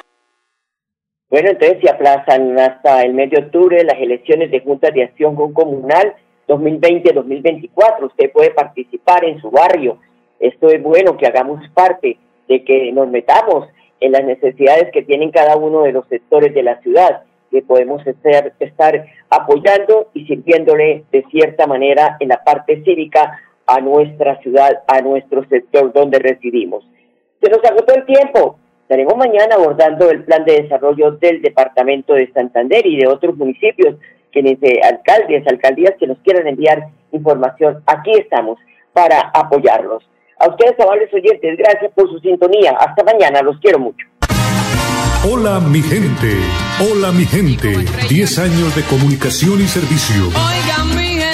Bueno, 1.29 1.49
entonces 1.49 1.81
se 1.81 1.89
aplazan 1.89 2.59
hasta 2.59 3.01
el 3.01 3.13
mes 3.13 3.31
de 3.31 3.41
octubre 3.41 3.83
las 3.83 3.97
elecciones 3.97 4.51
de 4.51 4.61
juntas 4.61 4.93
de 4.93 5.03
acción 5.03 5.33
comunal 5.33 6.13
2020-2024. 6.47 8.05
Usted 8.05 8.31
puede 8.31 8.51
participar 8.51 9.25
en 9.25 9.41
su 9.41 9.49
barrio. 9.49 9.97
Esto 10.39 10.69
es 10.69 10.81
bueno 10.83 11.17
que 11.17 11.25
hagamos 11.25 11.67
parte 11.73 12.19
de 12.47 12.63
que 12.63 12.91
nos 12.91 13.07
metamos 13.09 13.67
en 13.99 14.11
las 14.11 14.23
necesidades 14.23 14.91
que 14.91 15.03
tienen 15.03 15.31
cada 15.31 15.55
uno 15.55 15.83
de 15.83 15.91
los 15.91 16.07
sectores 16.07 16.53
de 16.53 16.63
la 16.63 16.79
ciudad, 16.81 17.23
que 17.51 17.61
podemos 17.61 18.05
estar, 18.05 19.05
apoyando 19.29 20.09
y 20.13 20.25
sirviéndole 20.25 21.05
de 21.11 21.23
cierta 21.31 21.67
manera 21.67 22.17
en 22.19 22.29
la 22.29 22.43
parte 22.43 22.83
cívica 22.83 23.39
a 23.65 23.79
nuestra 23.79 24.39
ciudad, 24.41 24.83
a 24.87 25.01
nuestro 25.01 25.47
sector 25.47 25.91
donde 25.93 26.19
residimos. 26.19 26.85
Se 27.41 27.49
nos 27.49 27.63
agotó 27.63 27.95
el 27.95 28.05
tiempo. 28.05 28.59
Estaremos 28.81 29.15
mañana 29.17 29.55
abordando 29.55 30.09
el 30.11 30.23
plan 30.23 30.45
de 30.45 30.61
desarrollo 30.61 31.11
del 31.11 31.41
departamento 31.41 32.13
de 32.13 32.31
Santander 32.31 32.85
y 32.85 32.97
de 32.97 33.07
otros 33.07 33.35
municipios, 33.35 33.95
quienes 34.31 34.59
de 34.59 34.79
alcaldes, 34.83 35.47
alcaldías 35.47 35.95
que 35.97 36.07
nos 36.07 36.19
quieran 36.19 36.47
enviar 36.47 36.89
información. 37.11 37.81
Aquí 37.87 38.11
estamos 38.11 38.59
para 38.93 39.31
apoyarlos. 39.33 40.07
A 40.39 40.49
ustedes, 40.49 40.73
amables 40.79 41.13
oyentes, 41.13 41.57
gracias 41.57 41.91
por 41.95 42.09
su 42.09 42.19
sintonía. 42.19 42.75
Hasta 42.79 43.03
mañana, 43.03 43.41
los 43.41 43.57
quiero 43.59 43.79
mucho. 43.79 44.05
Hola 45.31 45.59
mi 45.59 45.81
gente, 45.81 46.37
hola 46.79 47.11
mi 47.11 47.25
gente. 47.25 47.73
Diez 48.09 48.37
años 48.37 48.75
de 48.75 48.83
comunicación 48.83 49.61
y 49.61 49.67
servicio. 49.67 50.29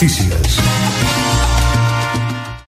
Noticias. 0.00 1.19